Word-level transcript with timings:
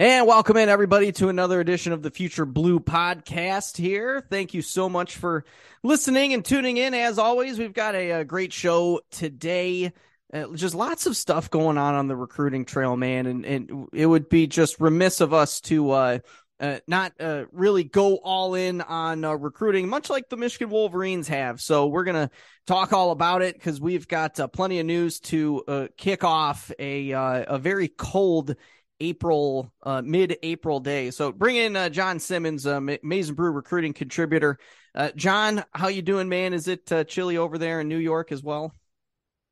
And 0.00 0.26
welcome 0.26 0.56
in 0.56 0.70
everybody 0.70 1.12
to 1.12 1.28
another 1.28 1.60
edition 1.60 1.92
of 1.92 2.00
the 2.00 2.10
Future 2.10 2.46
Blue 2.46 2.80
podcast 2.80 3.76
here. 3.76 4.24
Thank 4.30 4.54
you 4.54 4.62
so 4.62 4.88
much 4.88 5.16
for 5.16 5.44
listening 5.82 6.32
and 6.32 6.42
tuning 6.42 6.78
in. 6.78 6.94
As 6.94 7.18
always, 7.18 7.58
we've 7.58 7.74
got 7.74 7.94
a, 7.94 8.10
a 8.12 8.24
great 8.24 8.50
show 8.50 9.02
today. 9.10 9.92
Uh, 10.32 10.46
just 10.54 10.74
lots 10.74 11.04
of 11.04 11.18
stuff 11.18 11.50
going 11.50 11.76
on 11.76 11.94
on 11.94 12.08
the 12.08 12.16
recruiting 12.16 12.64
trail, 12.64 12.96
man. 12.96 13.26
And, 13.26 13.44
and 13.44 13.88
it 13.92 14.06
would 14.06 14.30
be 14.30 14.46
just 14.46 14.80
remiss 14.80 15.20
of 15.20 15.34
us 15.34 15.60
to, 15.60 15.90
uh, 15.90 16.18
uh, 16.60 16.78
not 16.86 17.12
uh, 17.20 17.44
really 17.52 17.84
go 17.84 18.16
all 18.16 18.54
in 18.54 18.80
on 18.80 19.22
uh, 19.24 19.32
recruiting, 19.32 19.86
much 19.88 20.08
like 20.08 20.30
the 20.30 20.36
Michigan 20.38 20.70
Wolverines 20.70 21.28
have. 21.28 21.60
So 21.60 21.86
we're 21.88 22.04
gonna 22.04 22.30
talk 22.66 22.92
all 22.92 23.12
about 23.12 23.40
it 23.40 23.54
because 23.54 23.80
we've 23.80 24.06
got 24.06 24.38
uh, 24.38 24.46
plenty 24.46 24.78
of 24.78 24.84
news 24.84 25.20
to 25.20 25.64
uh, 25.66 25.86
kick 25.96 26.22
off 26.22 26.70
a 26.78 27.14
uh, 27.14 27.44
a 27.48 27.58
very 27.58 27.88
cold 27.88 28.56
April, 29.00 29.72
uh, 29.82 30.02
mid 30.02 30.36
April 30.42 30.80
day. 30.80 31.10
So 31.10 31.32
bring 31.32 31.56
in 31.56 31.76
uh, 31.76 31.88
Jon 31.88 32.18
Simmons, 32.18 32.66
uh, 32.66 32.80
Maize 32.80 33.28
n 33.30 33.34
Brew 33.34 33.50
recruiting 33.50 33.92
contributor. 33.92 34.58
Uh, 34.94 35.10
John, 35.16 35.64
how 35.72 35.88
you 35.88 36.02
doing, 36.02 36.28
man? 36.28 36.52
Is 36.52 36.68
it 36.68 36.90
uh, 36.92 37.04
chilly 37.04 37.36
over 37.36 37.58
there 37.58 37.80
in 37.80 37.88
New 37.88 37.98
York 37.98 38.32
as 38.32 38.42
well? 38.42 38.74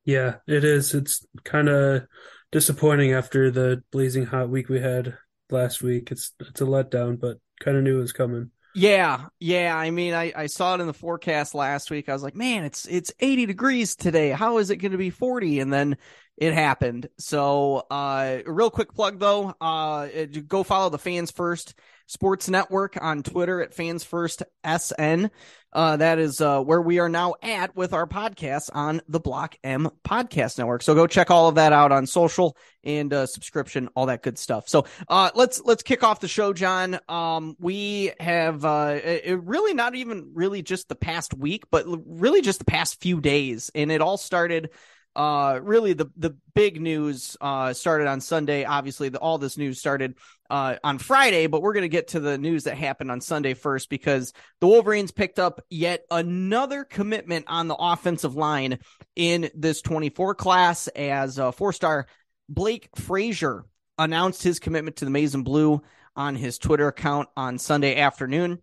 Yeah, 0.05 0.35
it 0.47 0.63
is. 0.63 0.93
It's 0.93 1.25
kind 1.43 1.69
of 1.69 2.07
disappointing 2.51 3.13
after 3.13 3.51
the 3.51 3.83
blazing 3.91 4.25
hot 4.25 4.49
week 4.49 4.69
we 4.69 4.79
had 4.79 5.17
last 5.49 5.81
week. 5.81 6.11
It's 6.11 6.31
it's 6.39 6.61
a 6.61 6.65
letdown, 6.65 7.19
but 7.19 7.37
kind 7.59 7.77
of 7.77 7.83
knew 7.83 7.97
it 7.97 8.01
was 8.01 8.13
coming. 8.13 8.51
Yeah, 8.73 9.25
yeah. 9.39 9.75
I 9.75 9.89
mean, 9.89 10.13
I, 10.13 10.31
I 10.35 10.45
saw 10.45 10.75
it 10.75 10.81
in 10.81 10.87
the 10.87 10.93
forecast 10.93 11.55
last 11.55 11.89
week. 11.89 12.07
I 12.07 12.13
was 12.13 12.21
like, 12.23 12.35
man, 12.35 12.63
it's 12.65 12.85
it's 12.85 13.11
80 13.19 13.45
degrees 13.47 13.95
today. 13.95 14.29
How 14.29 14.59
is 14.59 14.69
it 14.69 14.77
going 14.77 14.91
to 14.91 14.97
be 14.97 15.09
40? 15.09 15.59
And 15.59 15.73
then 15.73 15.97
it 16.37 16.53
happened. 16.53 17.09
So, 17.17 17.85
uh, 17.89 18.39
real 18.45 18.69
quick 18.69 18.93
plug 18.93 19.19
though, 19.19 19.53
uh, 19.59 20.07
go 20.47 20.63
follow 20.63 20.89
the 20.89 20.99
Fans 20.99 21.31
First 21.31 21.73
Sports 22.09 22.49
Network 22.49 22.97
on 22.99 23.21
Twitter 23.21 23.61
at 23.61 23.75
Fans 23.75 24.03
First 24.03 24.41
SN. 24.65 25.29
Uh, 25.71 25.97
that 25.97 26.17
is 26.17 26.41
uh, 26.41 26.59
where 26.59 26.81
we 26.81 26.97
are 26.97 27.07
now 27.07 27.35
at 27.43 27.75
with 27.75 27.93
our 27.93 28.07
podcast 28.07 28.71
on 28.73 28.99
the 29.07 29.19
Block 29.19 29.55
M 29.63 29.89
Podcast 30.03 30.57
Network. 30.57 30.81
So 30.81 30.95
go 30.95 31.05
check 31.05 31.29
all 31.29 31.49
of 31.49 31.55
that 31.55 31.71
out 31.71 31.91
on 31.91 32.07
social 32.07 32.57
and 32.83 33.13
uh, 33.13 33.27
subscription, 33.27 33.89
all 33.93 34.07
that 34.07 34.23
good 34.23 34.39
stuff. 34.39 34.67
So 34.67 34.87
uh, 35.07 35.29
let's 35.35 35.61
let's 35.63 35.83
kick 35.83 36.03
off 36.03 36.19
the 36.19 36.27
show, 36.27 36.51
John. 36.51 36.99
Um, 37.07 37.55
we 37.59 38.11
have 38.19 38.65
uh, 38.65 38.97
really 39.37 39.75
not 39.75 39.93
even 39.93 40.31
really 40.33 40.63
just 40.63 40.89
the 40.89 40.95
past 40.95 41.35
week, 41.35 41.65
but 41.69 41.85
really 41.87 42.41
just 42.41 42.57
the 42.57 42.65
past 42.65 42.99
few 43.01 43.21
days, 43.21 43.69
and 43.75 43.91
it 43.91 44.01
all 44.01 44.17
started 44.17 44.71
uh, 45.15 45.59
really 45.61 45.93
the 45.93 46.09
the 46.17 46.35
big 46.55 46.81
news 46.81 47.37
started 47.73 48.07
on 48.07 48.19
Sunday. 48.19 48.63
Obviously, 48.63 49.09
the, 49.09 49.19
all 49.19 49.37
this 49.37 49.59
news 49.59 49.77
started 49.77 50.15
uh, 50.49 50.75
on 50.83 50.97
Friday, 50.97 51.47
but 51.47 51.61
we're 51.61 51.73
going 51.73 51.83
to 51.83 51.89
get 51.89 52.09
to 52.09 52.19
the 52.19 52.37
news 52.37 52.63
that 52.63 52.77
happened 52.77 53.11
on 53.11 53.21
Sunday 53.21 53.53
first 53.53 53.89
because 53.89 54.33
the 54.59 54.67
Wolverines 54.67 55.11
picked 55.11 55.39
up 55.39 55.61
yet 55.69 56.05
another 56.09 56.83
commitment 56.83 57.45
on 57.47 57.67
the 57.67 57.75
offensive 57.75 58.35
line 58.35 58.79
in 59.15 59.49
this 59.53 59.81
24 59.81 60.35
class 60.35 60.87
as 60.89 61.37
uh, 61.37 61.51
four 61.51 61.73
star 61.73 62.07
Blake 62.47 62.89
Frazier 62.95 63.65
announced 63.97 64.41
his 64.41 64.59
commitment 64.59 64.97
to 64.97 65.05
the 65.05 65.11
Maize 65.11 65.35
n 65.35 65.43
Blue 65.43 65.81
on 66.15 66.35
his 66.35 66.57
Twitter 66.57 66.87
account 66.87 67.29
on 67.37 67.57
Sunday 67.57 67.97
afternoon 67.97 68.59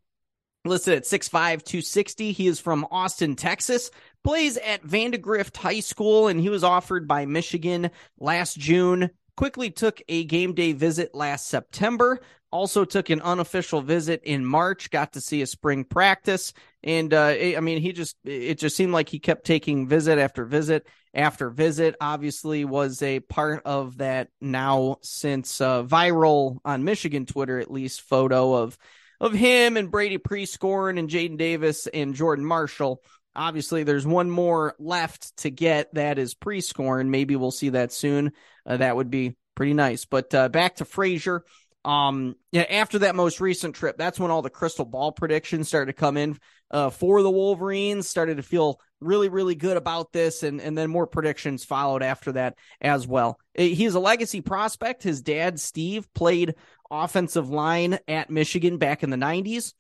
listed 0.66 0.94
at 0.94 1.04
6'5, 1.04 1.30
260. 1.30 2.32
He 2.32 2.46
is 2.46 2.60
from 2.60 2.86
Austin, 2.90 3.36
Texas, 3.36 3.90
plays 4.24 4.56
at 4.56 4.82
Vandegrift 4.82 5.56
High 5.56 5.80
School, 5.80 6.28
and 6.28 6.40
he 6.40 6.48
was 6.48 6.64
offered 6.64 7.08
by 7.08 7.26
Michigan 7.26 7.90
last 8.18 8.58
June. 8.58 9.10
Quickly 9.36 9.70
took 9.70 10.00
a 10.08 10.24
game 10.24 10.54
day 10.54 10.72
visit 10.72 11.14
last 11.14 11.46
September. 11.46 12.20
Also 12.50 12.84
took 12.84 13.10
an 13.10 13.20
unofficial 13.20 13.82
visit 13.82 14.22
in 14.24 14.44
March. 14.44 14.90
Got 14.90 15.12
to 15.14 15.20
see 15.20 15.42
a 15.42 15.46
spring 15.46 15.84
practice, 15.84 16.54
and 16.82 17.12
uh, 17.12 17.34
I 17.36 17.58
mean, 17.60 17.82
he 17.82 17.92
just 17.92 18.16
it 18.24 18.58
just 18.58 18.76
seemed 18.76 18.92
like 18.92 19.08
he 19.08 19.18
kept 19.18 19.44
taking 19.44 19.88
visit 19.88 20.18
after 20.18 20.44
visit 20.44 20.86
after 21.12 21.50
visit. 21.50 21.96
Obviously, 22.00 22.64
was 22.64 23.02
a 23.02 23.20
part 23.20 23.62
of 23.66 23.98
that 23.98 24.28
now 24.40 24.96
since 25.02 25.60
uh, 25.60 25.82
viral 25.82 26.58
on 26.64 26.84
Michigan 26.84 27.26
Twitter, 27.26 27.58
at 27.58 27.70
least 27.70 28.02
photo 28.02 28.54
of 28.54 28.78
of 29.20 29.32
him 29.32 29.76
and 29.76 29.90
Brady 29.90 30.18
Prieskorn 30.18 30.98
and 30.98 31.10
Jaden 31.10 31.36
Davis 31.36 31.86
and 31.88 32.14
Jordan 32.14 32.44
Marshall. 32.44 33.02
Obviously, 33.36 33.82
there's 33.82 34.06
one 34.06 34.30
more 34.30 34.74
left 34.78 35.36
to 35.38 35.50
get. 35.50 35.94
That 35.94 36.18
is 36.18 36.34
Prieskorn. 36.34 37.08
Maybe 37.08 37.36
we'll 37.36 37.50
see 37.50 37.70
that 37.70 37.92
soon. 37.92 38.32
Uh, 38.64 38.78
that 38.78 38.96
would 38.96 39.10
be 39.10 39.36
pretty 39.54 39.74
nice. 39.74 40.04
But 40.04 40.34
uh, 40.34 40.48
back 40.48 40.76
to 40.76 40.84
Frazier. 40.84 41.44
Um, 41.84 42.34
yeah, 42.50 42.62
after 42.62 43.00
that 43.00 43.14
most 43.14 43.40
recent 43.40 43.76
trip, 43.76 43.96
that's 43.96 44.18
when 44.18 44.32
all 44.32 44.42
the 44.42 44.50
crystal 44.50 44.84
ball 44.84 45.12
predictions 45.12 45.68
started 45.68 45.86
to 45.86 46.00
come 46.00 46.16
in 46.16 46.36
uh, 46.72 46.90
for 46.90 47.22
the 47.22 47.30
Wolverines. 47.30 48.08
Started 48.08 48.38
to 48.38 48.42
feel 48.42 48.80
really, 49.00 49.28
really 49.28 49.54
good 49.54 49.76
about 49.76 50.12
this, 50.12 50.42
and 50.42 50.60
and 50.60 50.76
then 50.76 50.90
more 50.90 51.06
predictions 51.06 51.64
followed 51.64 52.02
after 52.02 52.32
that 52.32 52.56
as 52.80 53.06
well. 53.06 53.38
He's 53.54 53.94
a 53.94 54.00
legacy 54.00 54.40
prospect. 54.40 55.04
His 55.04 55.22
dad, 55.22 55.60
Steve, 55.60 56.12
played 56.12 56.54
offensive 56.90 57.50
line 57.50 57.98
at 58.08 58.30
Michigan 58.30 58.78
back 58.78 59.02
in 59.02 59.10
the 59.10 59.16
90s. 59.16 59.72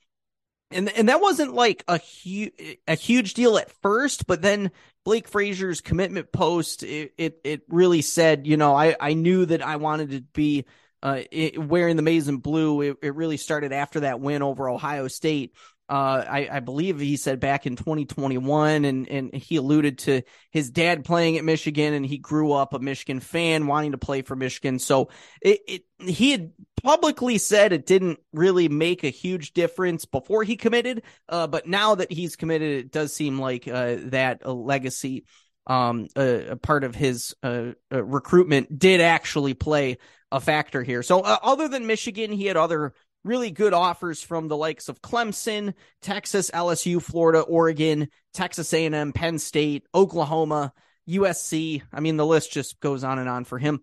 And 0.70 0.88
and 0.90 1.08
that 1.08 1.20
wasn't 1.20 1.54
like 1.54 1.84
a 1.86 1.98
huge 1.98 2.52
a 2.88 2.94
huge 2.94 3.34
deal 3.34 3.56
at 3.56 3.70
first, 3.82 4.26
but 4.26 4.42
then 4.42 4.72
Blake 5.04 5.28
Frazier's 5.28 5.80
commitment 5.80 6.32
post 6.32 6.82
it, 6.82 7.12
it, 7.16 7.40
it 7.44 7.62
really 7.68 8.02
said, 8.02 8.46
you 8.46 8.56
know, 8.56 8.74
I 8.74 8.96
I 8.98 9.14
knew 9.14 9.46
that 9.46 9.62
I 9.62 9.76
wanted 9.76 10.10
to 10.10 10.22
be 10.22 10.64
uh, 11.02 11.22
it, 11.30 11.56
wearing 11.56 11.94
the 11.94 12.02
maize 12.02 12.28
n 12.28 12.38
blue. 12.38 12.80
It, 12.80 12.96
it 13.00 13.14
really 13.14 13.36
started 13.36 13.72
after 13.72 14.00
that 14.00 14.20
win 14.20 14.42
over 14.42 14.68
Ohio 14.68 15.06
State 15.06 15.54
uh, 15.88 16.24
I, 16.28 16.48
I, 16.50 16.60
believe 16.60 16.98
he 16.98 17.16
said 17.16 17.38
back 17.38 17.64
in 17.64 17.76
2021, 17.76 18.84
and, 18.84 19.08
and 19.08 19.34
he 19.34 19.54
alluded 19.54 19.98
to 19.98 20.22
his 20.50 20.70
dad 20.70 21.04
playing 21.04 21.38
at 21.38 21.44
Michigan, 21.44 21.94
and 21.94 22.04
he 22.04 22.18
grew 22.18 22.52
up 22.52 22.74
a 22.74 22.80
Michigan 22.80 23.20
fan, 23.20 23.68
wanting 23.68 23.92
to 23.92 23.98
play 23.98 24.22
for 24.22 24.34
Michigan. 24.34 24.80
So 24.80 25.10
it, 25.40 25.60
it 25.68 25.82
he 26.00 26.32
had 26.32 26.52
publicly 26.82 27.38
said 27.38 27.72
it 27.72 27.86
didn't 27.86 28.18
really 28.32 28.68
make 28.68 29.04
a 29.04 29.10
huge 29.10 29.52
difference 29.52 30.06
before 30.06 30.42
he 30.42 30.56
committed, 30.56 31.02
uh, 31.28 31.46
but 31.46 31.68
now 31.68 31.94
that 31.94 32.10
he's 32.10 32.34
committed, 32.34 32.86
it 32.86 32.90
does 32.90 33.14
seem 33.14 33.38
like 33.38 33.68
uh, 33.68 33.96
that 34.06 34.42
a 34.44 34.52
legacy, 34.52 35.24
um, 35.68 36.08
a, 36.16 36.48
a 36.48 36.56
part 36.56 36.82
of 36.82 36.96
his 36.96 37.32
uh, 37.44 37.72
uh, 37.92 38.02
recruitment 38.02 38.76
did 38.76 39.00
actually 39.00 39.54
play 39.54 39.98
a 40.32 40.40
factor 40.40 40.82
here. 40.82 41.02
So 41.02 41.20
uh, 41.20 41.38
other 41.42 41.68
than 41.68 41.86
Michigan, 41.86 42.32
he 42.32 42.46
had 42.46 42.56
other 42.56 42.92
really 43.26 43.50
good 43.50 43.74
offers 43.74 44.22
from 44.22 44.48
the 44.48 44.56
likes 44.56 44.88
of 44.88 45.02
Clemson, 45.02 45.74
Texas, 46.00 46.50
LSU, 46.50 47.02
Florida, 47.02 47.40
Oregon, 47.40 48.08
Texas 48.32 48.72
A&M, 48.72 49.12
Penn 49.12 49.38
State, 49.38 49.84
Oklahoma, 49.94 50.72
USC. 51.08 51.82
I 51.92 52.00
mean, 52.00 52.16
the 52.16 52.26
list 52.26 52.52
just 52.52 52.80
goes 52.80 53.04
on 53.04 53.18
and 53.18 53.28
on 53.28 53.44
for 53.44 53.58
him. 53.58 53.80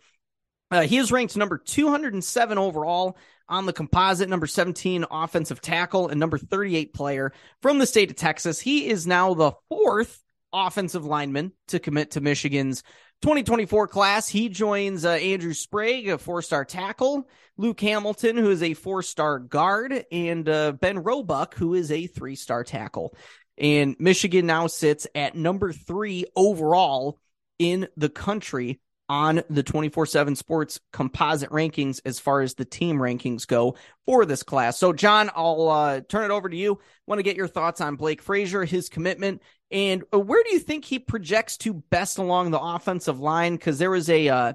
Uh, 0.72 0.82
he 0.82 0.98
is 0.98 1.12
ranked 1.12 1.38
number 1.38 1.58
207 1.58 2.58
overall 2.58 3.18
on 3.48 3.66
the 3.66 3.74
composite, 3.74 4.30
number 4.30 4.48
17 4.48 5.06
offensive 5.12 5.62
tackle, 5.62 6.08
and 6.08 6.20
number 6.20 6.38
38 6.38 6.94
player 6.94 7.32
from 7.62 7.78
the 7.78 7.86
state 7.86 8.10
of 8.10 8.16
Texas. 8.16 8.60
He 8.60 8.88
is 8.88 9.06
now 9.06 9.34
the 9.34 9.52
fourth 9.70 10.20
offensive 10.52 11.06
lineman 11.06 11.52
to 11.68 11.80
commit 11.80 12.12
to 12.12 12.22
Michigan's 12.22 12.84
2024 13.24 13.88
class, 13.88 14.28
he 14.28 14.50
joins 14.50 15.06
uh, 15.06 15.12
Andrew 15.12 15.54
Sprague, 15.54 16.10
a 16.10 16.18
four 16.18 16.42
star 16.42 16.66
tackle, 16.66 17.26
Luke 17.56 17.80
Hamilton, 17.80 18.36
who 18.36 18.52
is 18.52 18.62
a 18.62 18.74
four 18.74 19.02
star 19.02 19.40
guard, 19.40 20.06
and 20.12 20.50
uh, 20.50 20.74
Ben 20.74 21.02
Roebuck, 21.02 21.56
who 21.56 21.74
is 21.74 21.90
a 21.90 22.06
three 22.06 22.36
star 22.36 22.66
tackle. 22.66 23.16
And 23.58 23.96
Michigan 23.98 24.46
now 24.46 24.68
sits 24.68 25.08
at 25.16 25.36
number 25.38 25.72
three 25.72 26.26
overall 26.36 27.18
in 27.60 27.88
the 27.96 28.10
country 28.10 28.82
on 29.08 29.42
the 29.50 29.64
24 29.64 30.06
7 30.06 30.36
sports 30.36 30.82
composite 30.92 31.50
rankings 31.50 32.02
as 32.04 32.20
far 32.20 32.42
as 32.42 32.56
the 32.56 32.66
team 32.66 32.98
rankings 32.98 33.48
go 33.48 33.78
for 34.06 34.26
this 34.26 34.44
class. 34.44 34.78
So, 34.78 34.92
John, 34.92 35.30
I'll 35.34 35.70
uh, 35.70 36.02
turn 36.02 36.30
it 36.30 36.34
over 36.34 36.50
to 36.50 36.58
you. 36.58 36.80
Want 37.08 37.20
to 37.20 37.24
get 37.24 37.38
your 37.38 37.48
thoughts 37.48 37.80
on 37.80 37.96
Blake 37.96 38.22
Frazier, 38.22 38.66
his 38.66 38.90
commitment, 38.90 39.42
and 39.74 40.04
uh, 40.14 40.20
where 40.20 40.44
do 40.44 40.54
you 40.54 40.60
think 40.60 40.86
he 40.86 41.00
projects 41.00 41.58
to 41.58 41.74
best 41.74 42.20
along 42.20 42.52
the 42.52 42.60
offensive 42.60 43.20
line? 43.20 43.56
Because 43.56 43.80
there 43.80 43.90
was 43.90 44.10
a 44.10 44.30
uh, 44.30 44.54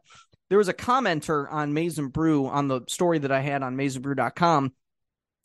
there 0.49 0.59
was 0.59 0.69
a 0.69 0.75
commenter 0.75 1.53
on 1.53 1.75
Maize 1.75 1.99
n 1.99 2.07
Brew 2.07 2.47
on 2.47 2.69
the 2.69 2.83
story 2.89 3.19
that 3.19 3.33
I 3.33 3.41
had 3.41 3.63
on 3.63 3.77
maizenbrew.com 3.77 4.73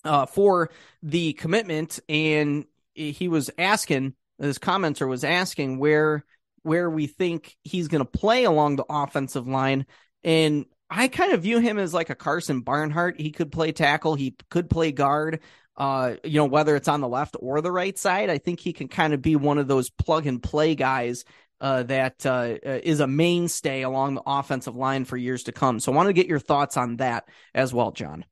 uh, 0.06 0.26
for 0.28 0.70
the 1.02 1.34
commitment, 1.34 2.00
and 2.08 2.66
he 2.94 3.28
was 3.28 3.50
asking 3.58 4.14
this 4.38 4.60
commenter 4.60 5.08
was 5.08 5.24
asking 5.24 5.80
where 5.80 6.24
where 6.62 6.90
we 6.90 7.08
think 7.08 7.58
he's 7.64 7.88
going 7.90 8.06
to 8.06 8.10
play 8.10 8.46
along 8.46 8.76
the 8.76 8.86
offensive 8.88 9.48
line, 9.48 9.88
and 10.24 10.66
I 10.88 11.08
kind 11.08 11.34
of 11.34 11.42
view 11.42 11.58
him 11.58 11.80
as 11.80 11.96
like 11.96 12.12
a 12.12 12.16
Karsen 12.16 12.64
Barnhart. 12.64 13.20
He 13.20 13.32
could 13.32 13.52
play 13.52 13.72
tackle, 13.72 14.14
he 14.14 14.36
could 14.52 14.70
play 14.70 14.92
guard 14.92 15.40
uh, 15.78 16.16
you 16.24 16.38
know, 16.38 16.46
whether 16.46 16.76
it's 16.76 16.88
on 16.88 17.02
the 17.02 17.08
left 17.08 17.36
or 17.40 17.62
the 17.62 17.72
right 17.72 17.98
side. 17.98 18.30
I 18.30 18.38
think 18.38 18.60
he 18.60 18.74
can 18.74 18.88
kind 18.88 19.14
of 19.14 19.22
be 19.22 19.36
one 19.36 19.58
of 19.58 19.68
those 19.68 19.90
plug 19.90 20.28
and 20.28 20.42
play 20.42 20.76
guys 20.76 21.26
uh, 21.62 21.84
that 21.84 22.26
uh, 22.26 22.56
is 22.64 23.00
a 23.00 23.08
mainstay 23.08 23.82
along 23.82 24.16
the 24.16 24.24
offensive 24.26 24.76
line 24.76 25.06
for 25.06 25.18
years 25.18 25.44
to 25.44 25.52
come. 25.52 25.80
So 25.80 25.92
I 25.92 25.96
want 25.96 26.08
to 26.08 26.14
get 26.14 26.28
your 26.28 26.40
thoughts 26.40 26.78
on 26.78 26.98
that 26.98 27.28
as 27.54 27.74
well, 27.74 27.92
John. 27.92 28.26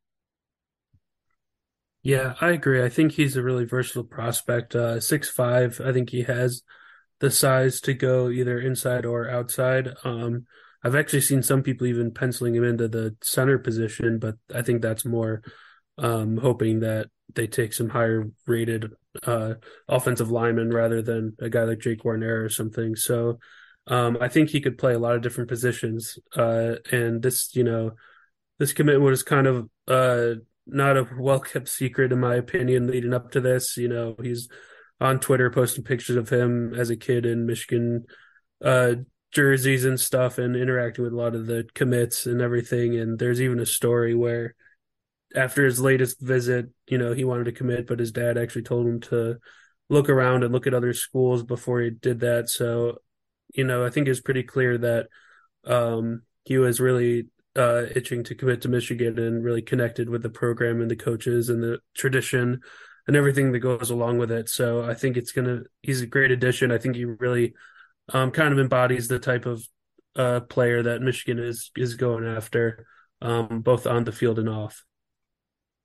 Yeah, 2.03 2.33
I 2.41 2.49
agree. 2.49 2.83
I 2.83 2.89
think 2.89 3.13
he's 3.13 3.37
a 3.37 3.43
really 3.43 3.65
versatile 3.65 4.03
prospect. 4.03 4.75
Uh, 4.75 4.99
six 4.99 5.29
five. 5.29 5.79
I 5.83 5.93
think 5.93 6.09
he 6.09 6.23
has 6.23 6.63
the 7.19 7.29
size 7.29 7.79
to 7.81 7.93
go 7.93 8.29
either 8.29 8.59
inside 8.59 9.05
or 9.05 9.29
outside. 9.29 9.89
Um, 10.03 10.45
I've 10.83 10.95
actually 10.95 11.21
seen 11.21 11.43
some 11.43 11.61
people 11.61 11.85
even 11.85 12.11
penciling 12.11 12.55
him 12.55 12.63
into 12.63 12.87
the 12.87 13.15
center 13.21 13.59
position, 13.59 14.17
but 14.17 14.35
I 14.53 14.63
think 14.63 14.81
that's 14.81 15.05
more 15.05 15.43
um, 15.97 16.37
hoping 16.37 16.81
that 16.81 17.07
they 17.33 17.47
take 17.47 17.73
some 17.73 17.89
higher 17.89 18.29
rated 18.45 18.91
uh, 19.25 19.55
offensive 19.87 20.31
lineman 20.31 20.69
rather 20.71 21.01
than 21.01 21.35
a 21.39 21.49
guy 21.49 21.63
like 21.63 21.79
Jake 21.79 22.03
Guarnera 22.03 22.45
or 22.45 22.49
something. 22.49 22.95
So 22.95 23.39
um, 23.87 24.17
I 24.21 24.27
think 24.27 24.49
he 24.49 24.61
could 24.61 24.77
play 24.77 24.93
a 24.93 24.99
lot 24.99 25.15
of 25.15 25.21
different 25.21 25.49
positions. 25.49 26.17
Uh, 26.35 26.75
and 26.91 27.21
this, 27.21 27.55
you 27.55 27.63
know, 27.63 27.91
this 28.59 28.73
commitment 28.73 29.05
was 29.05 29.23
kind 29.23 29.47
of 29.47 29.69
uh, 29.87 30.35
not 30.65 30.97
a 30.97 31.07
well 31.19 31.39
kept 31.39 31.67
secret, 31.67 32.11
in 32.11 32.19
my 32.19 32.35
opinion, 32.35 32.87
leading 32.87 33.13
up 33.13 33.31
to 33.31 33.41
this. 33.41 33.77
You 33.77 33.87
know, 33.87 34.15
he's 34.21 34.49
on 34.99 35.19
Twitter 35.19 35.49
posting 35.49 35.83
pictures 35.83 36.15
of 36.15 36.29
him 36.29 36.73
as 36.73 36.89
a 36.89 36.95
kid 36.95 37.25
in 37.25 37.45
Michigan 37.45 38.05
uh, 38.63 38.95
jerseys 39.31 39.85
and 39.85 39.99
stuff 39.99 40.37
and 40.37 40.55
interacting 40.55 41.03
with 41.03 41.13
a 41.13 41.17
lot 41.17 41.35
of 41.35 41.47
the 41.47 41.67
commits 41.73 42.25
and 42.25 42.41
everything. 42.41 42.97
And 42.97 43.17
there's 43.17 43.41
even 43.41 43.59
a 43.59 43.65
story 43.65 44.13
where 44.13 44.55
after 45.35 45.65
his 45.65 45.79
latest 45.79 46.21
visit, 46.21 46.69
you 46.87 46.97
know, 46.97 47.13
he 47.13 47.23
wanted 47.23 47.45
to 47.45 47.51
commit, 47.51 47.87
but 47.87 47.99
his 47.99 48.11
dad 48.11 48.37
actually 48.37 48.63
told 48.63 48.85
him 48.85 48.99
to 49.01 49.37
look 49.89 50.09
around 50.09 50.43
and 50.43 50.53
look 50.53 50.67
at 50.67 50.73
other 50.73 50.93
schools 50.93 51.43
before 51.43 51.81
he 51.81 51.89
did 51.89 52.21
that. 52.21 52.49
So, 52.49 52.97
you 53.53 53.63
know, 53.63 53.85
I 53.85 53.89
think 53.89 54.07
it's 54.07 54.21
pretty 54.21 54.43
clear 54.43 54.77
that 54.77 55.07
um, 55.65 56.23
he 56.45 56.57
was 56.57 56.79
really 56.79 57.27
uh, 57.55 57.83
itching 57.95 58.23
to 58.25 58.35
commit 58.35 58.61
to 58.61 58.69
Michigan 58.69 59.19
and 59.19 59.43
really 59.43 59.61
connected 59.61 60.09
with 60.09 60.23
the 60.23 60.29
program 60.29 60.81
and 60.81 60.89
the 60.89 60.95
coaches 60.95 61.49
and 61.49 61.61
the 61.61 61.79
tradition 61.95 62.61
and 63.07 63.15
everything 63.15 63.51
that 63.51 63.59
goes 63.59 63.89
along 63.89 64.17
with 64.17 64.31
it. 64.31 64.47
So 64.49 64.83
I 64.83 64.93
think 64.93 65.17
it's 65.17 65.31
gonna. 65.31 65.61
He's 65.81 66.01
a 66.01 66.07
great 66.07 66.31
addition. 66.31 66.71
I 66.71 66.77
think 66.77 66.95
he 66.95 67.05
really 67.05 67.53
um, 68.09 68.31
kind 68.31 68.53
of 68.53 68.59
embodies 68.59 69.07
the 69.07 69.19
type 69.19 69.45
of 69.45 69.63
uh, 70.15 70.41
player 70.41 70.83
that 70.83 71.01
Michigan 71.01 71.43
is 71.43 71.71
is 71.75 71.95
going 71.95 72.25
after, 72.25 72.85
um, 73.21 73.61
both 73.61 73.87
on 73.87 74.03
the 74.03 74.11
field 74.11 74.39
and 74.39 74.49
off. 74.49 74.83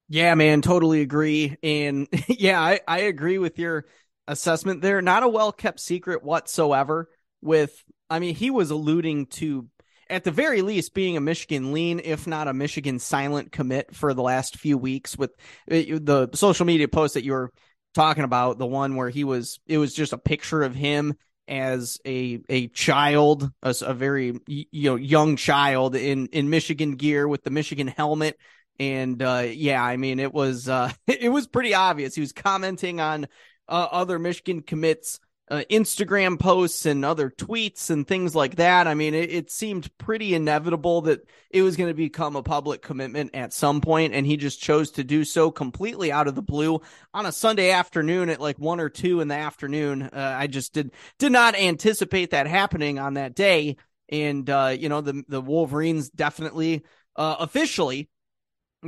Yeah, 0.08 0.34
man, 0.34 0.62
totally 0.62 1.00
agree. 1.00 1.56
And 1.62 2.08
yeah, 2.28 2.60
I, 2.60 2.80
I 2.86 3.00
agree 3.00 3.38
with 3.38 3.58
your 3.58 3.86
assessment 4.28 4.82
there. 4.82 5.02
Not 5.02 5.22
a 5.22 5.28
well 5.28 5.52
kept 5.52 5.80
secret 5.80 6.22
whatsoever. 6.22 7.08
With, 7.42 7.84
I 8.10 8.18
mean, 8.18 8.34
he 8.34 8.50
was 8.50 8.70
alluding 8.70 9.26
to 9.26 9.68
at 10.08 10.24
the 10.24 10.30
very 10.30 10.62
least 10.62 10.94
being 10.94 11.16
a 11.16 11.20
Michigan 11.20 11.72
lean, 11.72 12.00
if 12.02 12.26
not 12.26 12.48
a 12.48 12.54
Michigan 12.54 12.98
silent 12.98 13.52
commit 13.52 13.94
for 13.94 14.14
the 14.14 14.22
last 14.22 14.56
few 14.56 14.78
weeks 14.78 15.16
with 15.18 15.32
uh, 15.70 15.74
the 16.00 16.30
social 16.34 16.66
media 16.66 16.88
post 16.88 17.14
that 17.14 17.24
you 17.24 17.32
were 17.32 17.50
talking 17.94 18.24
about, 18.24 18.58
the 18.58 18.66
one 18.66 18.94
where 18.96 19.10
he 19.10 19.24
was, 19.24 19.58
it 19.66 19.78
was 19.78 19.94
just 19.94 20.12
a 20.12 20.18
picture 20.18 20.62
of 20.62 20.74
him 20.74 21.14
as 21.48 21.98
a 22.04 22.40
a 22.48 22.66
child, 22.68 23.48
a, 23.62 23.74
a 23.82 23.94
very 23.94 24.34
you 24.48 24.90
know 24.90 24.96
young 24.96 25.36
child 25.36 25.94
in 25.94 26.26
in 26.28 26.50
Michigan 26.50 26.96
gear 26.96 27.28
with 27.28 27.44
the 27.44 27.50
Michigan 27.50 27.86
helmet. 27.86 28.36
And 28.78 29.22
uh, 29.22 29.46
yeah, 29.48 29.82
I 29.82 29.96
mean 29.96 30.18
it 30.18 30.32
was 30.32 30.68
uh, 30.68 30.92
it 31.06 31.30
was 31.30 31.46
pretty 31.46 31.74
obvious. 31.74 32.14
He 32.14 32.20
was 32.20 32.32
commenting 32.32 33.00
on 33.00 33.26
uh, 33.68 33.88
other 33.90 34.18
Michigan 34.18 34.62
commits 34.62 35.20
uh, 35.48 35.62
Instagram 35.70 36.38
posts 36.38 36.86
and 36.86 37.04
other 37.04 37.30
tweets 37.30 37.90
and 37.90 38.06
things 38.06 38.34
like 38.34 38.56
that. 38.56 38.88
I 38.88 38.94
mean, 38.94 39.14
it, 39.14 39.30
it 39.30 39.50
seemed 39.50 39.96
pretty 39.96 40.34
inevitable 40.34 41.02
that 41.02 41.20
it 41.50 41.62
was 41.62 41.76
going 41.76 41.88
to 41.90 41.94
become 41.94 42.34
a 42.34 42.42
public 42.42 42.82
commitment 42.82 43.34
at 43.34 43.52
some 43.52 43.80
point, 43.80 44.12
and 44.12 44.26
he 44.26 44.36
just 44.36 44.60
chose 44.60 44.90
to 44.92 45.04
do 45.04 45.24
so 45.24 45.50
completely 45.50 46.10
out 46.10 46.26
of 46.26 46.34
the 46.34 46.42
blue 46.42 46.80
on 47.14 47.26
a 47.26 47.32
Sunday 47.32 47.70
afternoon 47.70 48.28
at 48.28 48.40
like 48.40 48.58
one 48.58 48.80
or 48.80 48.88
two 48.88 49.20
in 49.20 49.28
the 49.28 49.36
afternoon. 49.36 50.02
Uh, 50.02 50.34
I 50.36 50.48
just 50.48 50.72
did 50.72 50.90
did 51.18 51.32
not 51.32 51.54
anticipate 51.54 52.30
that 52.30 52.48
happening 52.48 52.98
on 52.98 53.14
that 53.14 53.34
day, 53.34 53.76
and 54.08 54.48
uh, 54.50 54.74
you 54.76 54.88
know 54.88 55.00
the 55.00 55.22
the 55.28 55.40
Wolverines 55.40 56.10
definitely 56.10 56.84
uh, 57.14 57.36
officially 57.38 58.08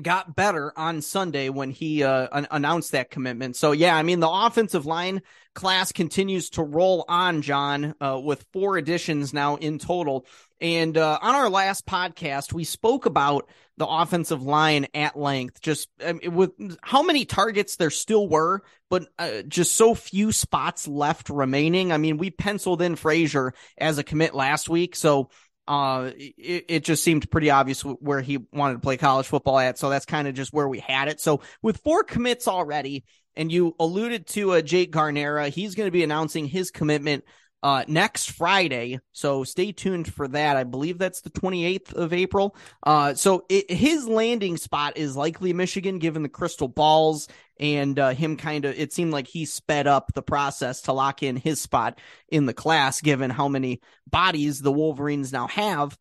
got 0.02 0.34
better 0.34 0.72
on 0.76 1.02
Sunday 1.02 1.48
when 1.48 1.70
he 1.70 2.02
uh, 2.02 2.28
an- 2.32 2.46
announced 2.50 2.92
that 2.92 3.10
commitment. 3.10 3.56
So 3.56 3.72
yeah, 3.72 3.96
I 3.96 4.02
mean 4.02 4.20
the 4.20 4.30
offensive 4.30 4.86
line 4.86 5.22
class 5.54 5.92
continues 5.92 6.50
to 6.50 6.62
roll 6.62 7.04
on, 7.08 7.42
John, 7.42 7.94
uh, 8.00 8.20
with 8.22 8.46
four 8.52 8.76
additions 8.76 9.34
now 9.34 9.56
in 9.56 9.78
total. 9.78 10.26
And 10.60 10.96
uh, 10.96 11.18
on 11.20 11.34
our 11.34 11.48
last 11.50 11.86
podcast, 11.86 12.52
we 12.52 12.64
spoke 12.64 13.06
about 13.06 13.48
the 13.76 13.86
offensive 13.86 14.42
line 14.42 14.86
at 14.92 15.16
length, 15.16 15.60
just 15.60 15.88
with 16.26 16.50
how 16.82 17.02
many 17.02 17.24
targets 17.24 17.76
there 17.76 17.90
still 17.90 18.28
were, 18.28 18.62
but 18.90 19.06
uh, 19.18 19.42
just 19.42 19.76
so 19.76 19.94
few 19.94 20.32
spots 20.32 20.88
left 20.88 21.30
remaining. 21.30 21.92
I 21.92 21.98
mean, 21.98 22.18
we 22.18 22.30
penciled 22.30 22.82
in 22.82 22.96
Frazier 22.96 23.54
as 23.76 23.98
a 23.98 24.04
commit 24.04 24.34
last 24.34 24.68
week, 24.68 24.96
so 24.96 25.30
uh, 25.68 26.12
it, 26.16 26.64
it, 26.68 26.84
just 26.84 27.04
seemed 27.04 27.30
pretty 27.30 27.50
obvious 27.50 27.82
where 27.82 28.22
he 28.22 28.38
wanted 28.54 28.74
to 28.74 28.80
play 28.80 28.96
college 28.96 29.26
football 29.26 29.58
at. 29.58 29.78
So 29.78 29.90
that's 29.90 30.06
kind 30.06 30.26
of 30.26 30.34
just 30.34 30.50
where 30.50 30.66
we 30.66 30.78
had 30.78 31.08
it. 31.08 31.20
So 31.20 31.42
with 31.60 31.76
four 31.78 32.04
commits 32.04 32.48
already, 32.48 33.04
and 33.36 33.52
you 33.52 33.76
alluded 33.78 34.26
to 34.28 34.52
uh, 34.52 34.62
Jake 34.62 34.90
Guarnera, 34.90 35.50
he's 35.50 35.74
going 35.74 35.86
to 35.86 35.92
be 35.92 36.02
announcing 36.02 36.46
his 36.46 36.70
commitment 36.70 37.24
uh, 37.62 37.84
next 37.88 38.30
Friday. 38.30 39.00
So 39.12 39.44
stay 39.44 39.72
tuned 39.72 40.12
for 40.12 40.28
that. 40.28 40.56
I 40.56 40.64
believe 40.64 40.98
that's 40.98 41.20
the 41.20 41.30
28th 41.30 41.92
of 41.94 42.12
April. 42.12 42.56
Uh, 42.82 43.14
so 43.14 43.44
it, 43.48 43.70
his 43.70 44.06
landing 44.06 44.56
spot 44.56 44.96
is 44.96 45.16
likely 45.16 45.52
Michigan, 45.52 45.98
given 45.98 46.22
the 46.22 46.28
crystal 46.28 46.68
balls 46.68 47.28
and 47.58 47.98
uh, 47.98 48.10
him 48.10 48.36
kind 48.36 48.64
of. 48.64 48.78
It 48.78 48.92
seemed 48.92 49.12
like 49.12 49.26
he 49.26 49.44
sped 49.44 49.86
up 49.86 50.12
the 50.14 50.22
process 50.22 50.82
to 50.82 50.92
lock 50.92 51.22
in 51.22 51.36
his 51.36 51.60
spot 51.60 51.98
in 52.28 52.46
the 52.46 52.54
class, 52.54 53.00
given 53.00 53.30
how 53.30 53.48
many 53.48 53.80
bodies 54.06 54.60
the 54.60 54.72
Wolverines 54.72 55.32
now 55.32 55.48
have 55.48 55.96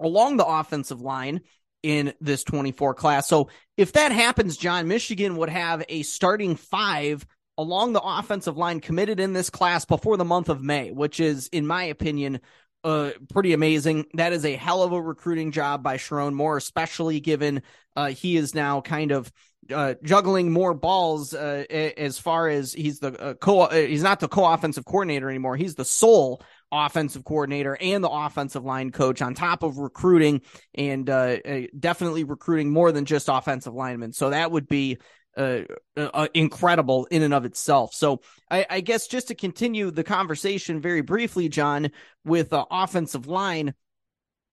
along 0.00 0.36
the 0.36 0.46
offensive 0.46 1.00
line 1.00 1.40
in 1.82 2.14
this 2.20 2.44
24 2.44 2.94
class. 2.94 3.28
So 3.28 3.50
if 3.76 3.92
that 3.92 4.12
happens, 4.12 4.56
John, 4.56 4.88
Michigan 4.88 5.36
would 5.36 5.50
have 5.50 5.84
a 5.88 6.02
starting 6.02 6.56
five 6.56 7.26
along 7.56 7.92
the 7.92 8.02
offensive 8.02 8.56
line 8.56 8.80
committed 8.80 9.20
in 9.20 9.32
this 9.32 9.50
class 9.50 9.84
before 9.84 10.16
the 10.16 10.24
month 10.24 10.48
of 10.48 10.62
May, 10.62 10.90
which 10.90 11.20
is, 11.20 11.48
in 11.48 11.66
my 11.66 11.84
opinion, 11.84 12.40
uh, 12.82 13.10
pretty 13.32 13.52
amazing. 13.52 14.06
That 14.14 14.32
is 14.32 14.44
a 14.44 14.56
hell 14.56 14.82
of 14.82 14.92
a 14.92 15.00
recruiting 15.00 15.52
job 15.52 15.82
by 15.82 15.96
Sherrone 15.96 16.34
Moore, 16.34 16.56
especially 16.56 17.20
given 17.20 17.62
uh, 17.96 18.08
he 18.08 18.36
is 18.36 18.54
now 18.54 18.80
kind 18.80 19.10
of 19.12 19.32
uh, 19.72 19.94
juggling 20.02 20.52
more 20.52 20.74
balls 20.74 21.32
uh, 21.32 21.64
as 21.70 22.18
far 22.18 22.48
as 22.48 22.72
he's 22.72 22.98
the 22.98 23.18
uh, 23.18 23.34
co. 23.34 23.60
Uh, 23.60 23.74
he's 23.74 24.02
not 24.02 24.20
the 24.20 24.28
co-offensive 24.28 24.84
coordinator 24.84 25.30
anymore. 25.30 25.56
He's 25.56 25.74
the 25.74 25.84
sole 25.84 26.42
offensive 26.70 27.24
coordinator 27.24 27.76
and 27.80 28.02
the 28.02 28.10
offensive 28.10 28.64
line 28.64 28.90
coach 28.90 29.22
on 29.22 29.34
top 29.34 29.62
of 29.62 29.78
recruiting 29.78 30.42
and 30.74 31.08
uh, 31.08 31.36
definitely 31.78 32.24
recruiting 32.24 32.70
more 32.70 32.90
than 32.90 33.04
just 33.04 33.28
offensive 33.28 33.72
linemen. 33.72 34.12
So 34.12 34.30
that 34.30 34.50
would 34.50 34.66
be 34.66 34.98
uh, 35.36 35.62
uh, 35.96 36.28
incredible 36.34 37.06
in 37.10 37.22
and 37.22 37.34
of 37.34 37.44
itself. 37.44 37.94
So 37.94 38.20
I, 38.50 38.66
I, 38.70 38.80
guess 38.80 39.06
just 39.06 39.28
to 39.28 39.34
continue 39.34 39.90
the 39.90 40.04
conversation 40.04 40.80
very 40.80 41.00
briefly, 41.00 41.48
John, 41.48 41.90
with 42.24 42.52
uh, 42.52 42.64
offensive 42.70 43.26
line, 43.26 43.74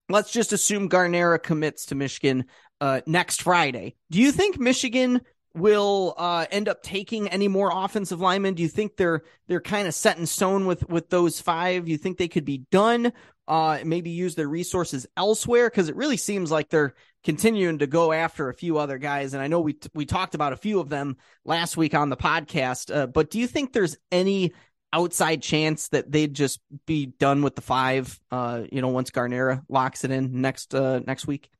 let's 0.08 0.32
just 0.32 0.52
assume 0.52 0.88
Guarnera 0.88 1.42
commits 1.42 1.86
to 1.86 1.94
Michigan 1.94 2.44
uh, 2.80 3.00
next 3.06 3.42
Friday. 3.42 3.94
Do 4.10 4.20
you 4.20 4.32
think 4.32 4.58
Michigan 4.58 5.20
will 5.54 6.14
uh, 6.16 6.46
end 6.50 6.68
up 6.68 6.82
taking 6.82 7.28
any 7.28 7.48
more 7.48 7.70
offensive 7.72 8.20
linemen? 8.20 8.54
Do 8.54 8.62
you 8.62 8.68
think 8.68 8.96
they're 8.96 9.22
they're 9.48 9.60
kind 9.60 9.86
of 9.86 9.94
set 9.94 10.18
in 10.18 10.26
stone 10.26 10.66
with 10.66 10.88
with 10.88 11.10
those 11.10 11.40
five? 11.40 11.88
You 11.88 11.96
think 11.96 12.18
they 12.18 12.28
could 12.28 12.44
be 12.44 12.64
done? 12.70 13.12
Uh, 13.48 13.80
maybe 13.84 14.10
use 14.10 14.34
their 14.34 14.48
resources 14.48 15.06
elsewhere 15.16 15.68
because 15.68 15.88
it 15.88 15.96
really 15.96 16.16
seems 16.16 16.50
like 16.50 16.68
they're 16.68 16.94
continuing 17.24 17.78
to 17.78 17.86
go 17.86 18.12
after 18.12 18.48
a 18.48 18.54
few 18.54 18.78
other 18.78 18.98
guys. 18.98 19.34
And 19.34 19.42
I 19.42 19.48
know 19.48 19.60
we 19.60 19.76
we 19.94 20.06
talked 20.06 20.34
about 20.34 20.52
a 20.52 20.56
few 20.56 20.80
of 20.80 20.88
them 20.88 21.16
last 21.44 21.76
week 21.76 21.94
on 21.94 22.08
the 22.08 22.16
podcast. 22.16 22.94
Uh, 22.94 23.06
but 23.06 23.30
do 23.30 23.38
you 23.38 23.46
think 23.46 23.72
there's 23.72 23.96
any 24.10 24.52
outside 24.92 25.42
chance 25.42 25.88
that 25.88 26.10
they'd 26.10 26.34
just 26.34 26.60
be 26.86 27.06
done 27.06 27.42
with 27.42 27.56
the 27.56 27.62
five? 27.62 28.18
Uh, 28.30 28.62
you 28.70 28.80
know, 28.80 28.88
once 28.88 29.10
Guarnera 29.10 29.62
locks 29.68 30.04
it 30.04 30.10
in 30.10 30.40
next 30.40 30.74
uh, 30.74 31.00
next 31.06 31.26
week. 31.26 31.50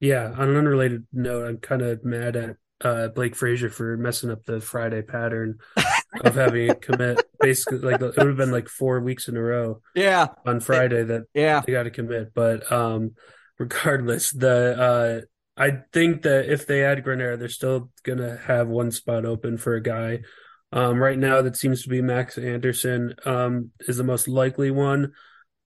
Yeah. 0.00 0.32
On 0.36 0.48
an 0.48 0.56
unrelated 0.56 1.06
note, 1.12 1.46
I'm 1.46 1.58
kind 1.58 1.82
of 1.82 2.04
mad 2.04 2.36
at 2.36 2.56
uh, 2.80 3.08
Blake 3.08 3.36
Frazier 3.36 3.70
for 3.70 3.96
messing 3.96 4.30
up 4.30 4.44
the 4.44 4.60
Friday 4.60 5.02
pattern 5.02 5.58
of 6.24 6.34
having 6.34 6.68
it 6.70 6.82
commit. 6.82 7.22
Basically, 7.40 7.78
like 7.78 8.00
it 8.00 8.16
would 8.16 8.28
have 8.28 8.36
been 8.36 8.50
like 8.52 8.68
four 8.68 9.00
weeks 9.00 9.28
in 9.28 9.36
a 9.36 9.42
row. 9.42 9.80
Yeah. 9.94 10.28
On 10.46 10.60
Friday 10.60 11.04
that 11.04 11.22
yeah 11.34 11.62
they 11.66 11.72
got 11.72 11.84
to 11.84 11.90
commit, 11.90 12.32
but 12.34 12.70
um 12.72 13.12
regardless, 13.58 14.30
the 14.32 15.26
uh, 15.58 15.60
I 15.62 15.82
think 15.92 16.22
that 16.22 16.50
if 16.50 16.66
they 16.66 16.84
add 16.84 17.04
Guarnera, 17.04 17.38
they're 17.38 17.48
still 17.48 17.90
gonna 18.04 18.36
have 18.46 18.68
one 18.68 18.90
spot 18.90 19.24
open 19.24 19.58
for 19.58 19.74
a 19.74 19.82
guy 19.82 20.20
Um, 20.72 20.98
right 20.98 21.18
now, 21.18 21.42
that 21.42 21.56
seems 21.56 21.82
to 21.84 21.90
be 21.90 22.02
Max 22.02 22.38
Anderson 22.38 23.14
um, 23.26 23.72
is 23.80 23.98
the 23.98 24.04
most 24.04 24.28
likely 24.28 24.70
one. 24.70 25.12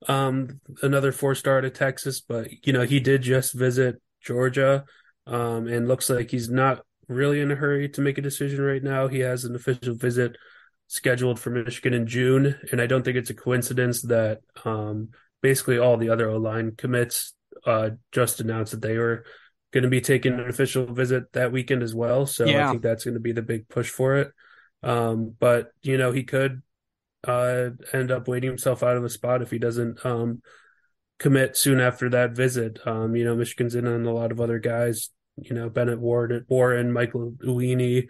Um, 0.08 0.60
another 0.82 1.12
four 1.12 1.34
star 1.34 1.60
to 1.60 1.70
Texas, 1.70 2.20
but 2.20 2.48
you 2.66 2.72
know 2.72 2.82
he 2.82 3.00
did 3.00 3.22
just 3.22 3.54
visit 3.54 4.00
Georgia, 4.22 4.84
um, 5.26 5.68
and 5.68 5.88
looks 5.88 6.10
like 6.10 6.30
he's 6.30 6.50
not 6.50 6.85
really 7.08 7.40
in 7.40 7.50
a 7.50 7.56
hurry 7.56 7.88
to 7.90 8.00
make 8.00 8.18
a 8.18 8.22
decision 8.22 8.60
right 8.60 8.82
now. 8.82 9.08
He 9.08 9.20
has 9.20 9.44
an 9.44 9.54
official 9.54 9.94
visit 9.94 10.36
scheduled 10.88 11.40
for 11.40 11.50
Michigan 11.50 11.94
in 11.94 12.06
June, 12.06 12.58
and 12.70 12.80
I 12.80 12.86
don't 12.86 13.04
think 13.04 13.16
it's 13.16 13.30
a 13.30 13.34
coincidence 13.34 14.02
that 14.02 14.40
um, 14.64 15.10
basically 15.42 15.78
all 15.78 15.96
the 15.96 16.10
other 16.10 16.28
O 16.28 16.36
line 16.36 16.72
commits 16.76 17.34
uh, 17.64 17.90
just 18.12 18.40
announced 18.40 18.72
that 18.72 18.82
they 18.82 18.98
were 18.98 19.24
going 19.72 19.84
to 19.84 19.90
be 19.90 20.00
taking 20.00 20.34
an 20.34 20.48
official 20.48 20.86
visit 20.86 21.32
that 21.32 21.52
weekend 21.52 21.82
as 21.82 21.94
well. 21.94 22.26
So 22.26 22.44
yeah. 22.44 22.68
I 22.68 22.70
think 22.70 22.82
that's 22.82 23.04
going 23.04 23.14
to 23.14 23.20
be 23.20 23.32
the 23.32 23.42
big 23.42 23.68
push 23.68 23.90
for 23.90 24.16
it. 24.16 24.32
Um, 24.82 25.34
but 25.38 25.72
you 25.82 25.98
know, 25.98 26.12
he 26.12 26.22
could 26.22 26.62
uh, 27.26 27.70
end 27.92 28.10
up 28.10 28.28
waiting 28.28 28.48
himself 28.48 28.82
out 28.82 28.96
of 28.96 29.04
a 29.04 29.10
spot 29.10 29.42
if 29.42 29.50
he 29.50 29.58
doesn't 29.58 30.04
um, 30.06 30.42
commit 31.18 31.56
soon 31.56 31.80
after 31.80 32.08
that 32.10 32.32
visit. 32.32 32.78
Um, 32.86 33.16
you 33.16 33.24
know, 33.24 33.34
Michigan's 33.34 33.74
in 33.74 33.86
on 33.86 34.06
a 34.06 34.12
lot 34.12 34.32
of 34.32 34.40
other 34.40 34.58
guys. 34.58 35.10
You 35.36 35.54
know, 35.54 35.68
Bennett 35.68 36.00
Ward, 36.00 36.46
Warren, 36.48 36.92
Michael 36.92 37.32
Uini, 37.44 38.08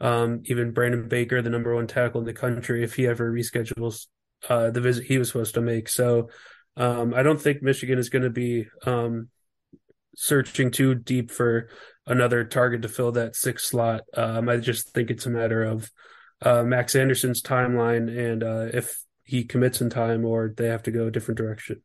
um, 0.00 0.42
even 0.44 0.72
Brandon 0.72 1.08
Baker, 1.08 1.40
the 1.42 1.50
number 1.50 1.74
one 1.74 1.86
tackle 1.86 2.20
in 2.20 2.26
the 2.26 2.32
country, 2.32 2.84
if 2.84 2.94
he 2.94 3.06
ever 3.06 3.30
reschedules 3.32 4.06
uh, 4.48 4.70
the 4.70 4.80
visit 4.80 5.04
he 5.06 5.18
was 5.18 5.28
supposed 5.28 5.54
to 5.54 5.60
make. 5.60 5.88
So 5.88 6.28
um, 6.76 7.14
I 7.14 7.22
don't 7.22 7.40
think 7.40 7.62
Michigan 7.62 7.98
is 7.98 8.10
going 8.10 8.24
to 8.24 8.30
be 8.30 8.66
um, 8.84 9.28
searching 10.14 10.70
too 10.70 10.94
deep 10.94 11.30
for 11.30 11.70
another 12.06 12.44
target 12.44 12.82
to 12.82 12.88
fill 12.88 13.12
that 13.12 13.36
sixth 13.36 13.66
slot. 13.66 14.02
Um, 14.14 14.48
I 14.48 14.58
just 14.58 14.90
think 14.90 15.10
it's 15.10 15.26
a 15.26 15.30
matter 15.30 15.62
of 15.62 15.90
uh, 16.42 16.62
Max 16.62 16.94
Anderson's 16.94 17.42
timeline 17.42 18.14
and 18.16 18.42
uh, 18.42 18.68
if 18.72 19.02
he 19.24 19.44
commits 19.44 19.80
in 19.80 19.90
time 19.90 20.24
or 20.24 20.52
they 20.56 20.68
have 20.68 20.84
to 20.84 20.90
go 20.90 21.06
a 21.06 21.10
different 21.10 21.38
direction. 21.38 21.82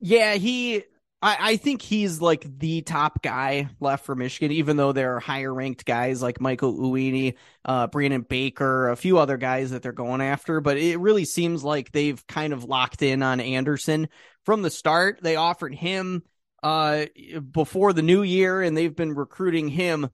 Yeah, 0.00 0.34
he. 0.34 0.82
I, 1.22 1.36
I 1.40 1.56
think 1.56 1.82
he's 1.82 2.20
like 2.20 2.44
the 2.58 2.82
top 2.82 3.22
guy 3.22 3.68
left 3.78 4.04
for 4.04 4.16
Michigan, 4.16 4.50
even 4.50 4.76
though 4.76 4.90
there 4.90 5.14
are 5.16 5.20
higher 5.20 5.54
ranked 5.54 5.84
guys 5.84 6.20
like 6.20 6.40
Michael 6.40 6.74
Uini, 6.74 7.36
uh, 7.64 7.86
Brandon 7.86 8.22
Baker, 8.22 8.88
a 8.88 8.96
few 8.96 9.18
other 9.18 9.36
guys 9.36 9.70
that 9.70 9.82
they're 9.82 9.92
going 9.92 10.20
after. 10.20 10.60
But 10.60 10.78
it 10.78 10.98
really 10.98 11.24
seems 11.24 11.62
like 11.62 11.92
they've 11.92 12.26
kind 12.26 12.52
of 12.52 12.64
locked 12.64 13.02
in 13.02 13.22
on 13.22 13.40
Anderson 13.40 14.08
from 14.44 14.62
the 14.62 14.70
start. 14.70 15.20
They 15.22 15.36
offered 15.36 15.74
him 15.74 16.24
uh, 16.64 17.06
before 17.52 17.92
the 17.92 18.02
new 18.02 18.22
year, 18.22 18.60
and 18.60 18.76
they've 18.76 18.94
been 18.94 19.14
recruiting 19.14 19.68
him 19.68 20.10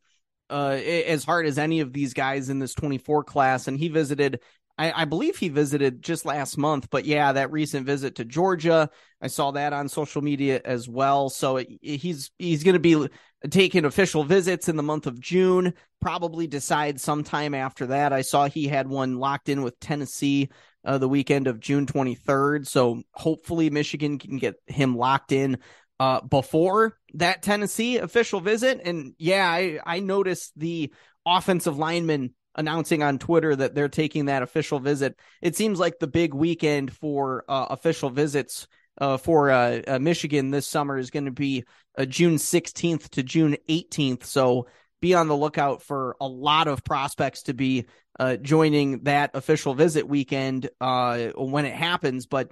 uh, 0.51 0.79
as 0.83 1.25
hard 1.25 1.47
as 1.47 1.59
any 1.59 1.81
of 1.81 1.93
these 1.93 2.13
guys 2.13 2.51
in 2.51 2.59
this 2.59 2.75
24 2.75 3.25
class. 3.25 3.67
And 3.67 3.79
he 3.79 3.89
visited, 3.89 4.41
I, 4.79 5.03
I, 5.03 5.05
believe 5.07 5.37
he 5.37 5.49
visited 5.49 6.03
just 6.03 6.25
last 6.25 6.57
month, 6.57 6.89
but 6.89 7.05
yeah, 7.05 7.33
that 7.33 7.51
recent 7.51 7.85
visit 7.85 8.15
to 8.17 8.25
Georgia, 8.25 8.89
I 9.21 9.27
saw 9.27 9.51
that 9.51 9.73
on 9.73 9.89
social 9.89 10.23
media 10.23 10.61
as 10.65 10.89
well. 10.89 11.29
So 11.31 11.63
he's 11.83 12.31
he's 12.39 12.63
going 12.63 12.75
to 12.75 12.81
be 12.81 13.09
taking 13.51 13.85
official 13.85 14.23
visits 14.23 14.69
in 14.69 14.77
the 14.77 14.83
month 14.83 15.07
of 15.07 15.21
June. 15.21 15.75
Probably 16.01 16.47
decide 16.47 17.01
sometime 17.01 17.55
after 17.55 17.87
that. 17.87 18.13
I 18.13 18.23
saw 18.23 18.49
he 18.49 18.69
had 18.69 18.89
one 18.89 19.19
locked 19.19 19.49
in 19.49 19.63
with 19.63 19.81
Tennessee 19.81 20.49
uh, 20.85 20.99
the 20.99 21.09
weekend 21.09 21.47
of 21.47 21.61
June 21.61 21.87
23rd. 21.87 22.67
So 22.67 23.03
hopefully 23.13 23.71
Michigan 23.71 24.19
can 24.19 24.39
get 24.39 24.55
him 24.67 24.97
locked 24.97 25.33
in 25.33 25.59
uh, 26.01 26.21
before 26.21 26.97
that 27.15 27.43
Tennessee 27.43 27.99
official 27.99 28.41
visit. 28.41 28.81
And 28.85 29.15
yeah, 29.19 29.49
I, 29.49 29.81
I 29.85 30.01
noticed 30.01 30.53
the 30.57 30.93
offensive 31.27 31.79
lineman 31.79 32.35
announcing 32.59 33.03
on 33.03 33.19
Twitter 33.19 33.55
that 33.57 33.75
they're 33.75 33.89
taking 33.89 34.27
that 34.27 34.43
official 34.43 34.81
visit. 34.81 35.17
It 35.41 35.57
seems 35.57 35.79
like 35.79 35.99
the 35.99 36.09
big 36.09 36.35
weekend 36.35 36.93
for 36.93 37.45
uh, 37.49 37.67
official 37.71 38.11
visits 38.11 38.67
uh, 39.01 39.17
for 39.17 39.51
uh, 39.51 39.81
uh 39.87 39.99
Michigan 40.01 40.51
this 40.51 40.67
summer 40.67 40.99
is 40.99 41.11
going 41.11 41.27
to 41.27 41.31
be 41.31 41.65
uh, 41.97 42.05
June 42.05 42.35
16th 42.35 43.09
to 43.11 43.23
June 43.23 43.57
18th. 43.69 44.25
So 44.25 44.67
be 45.01 45.15
on 45.15 45.29
the 45.29 45.37
lookout 45.37 45.83
for 45.83 46.17
a 46.21 46.27
lot 46.27 46.67
of 46.67 46.83
prospects 46.83 47.45
to 47.45 47.55
be 47.55 47.87
uh, 48.19 48.37
joining 48.37 49.05
that 49.05 49.31
official 49.35 49.75
visit 49.75 50.09
weekend 50.09 50.69
when 50.81 51.65
it 51.65 51.75
happens. 51.75 52.27
But 52.27 52.51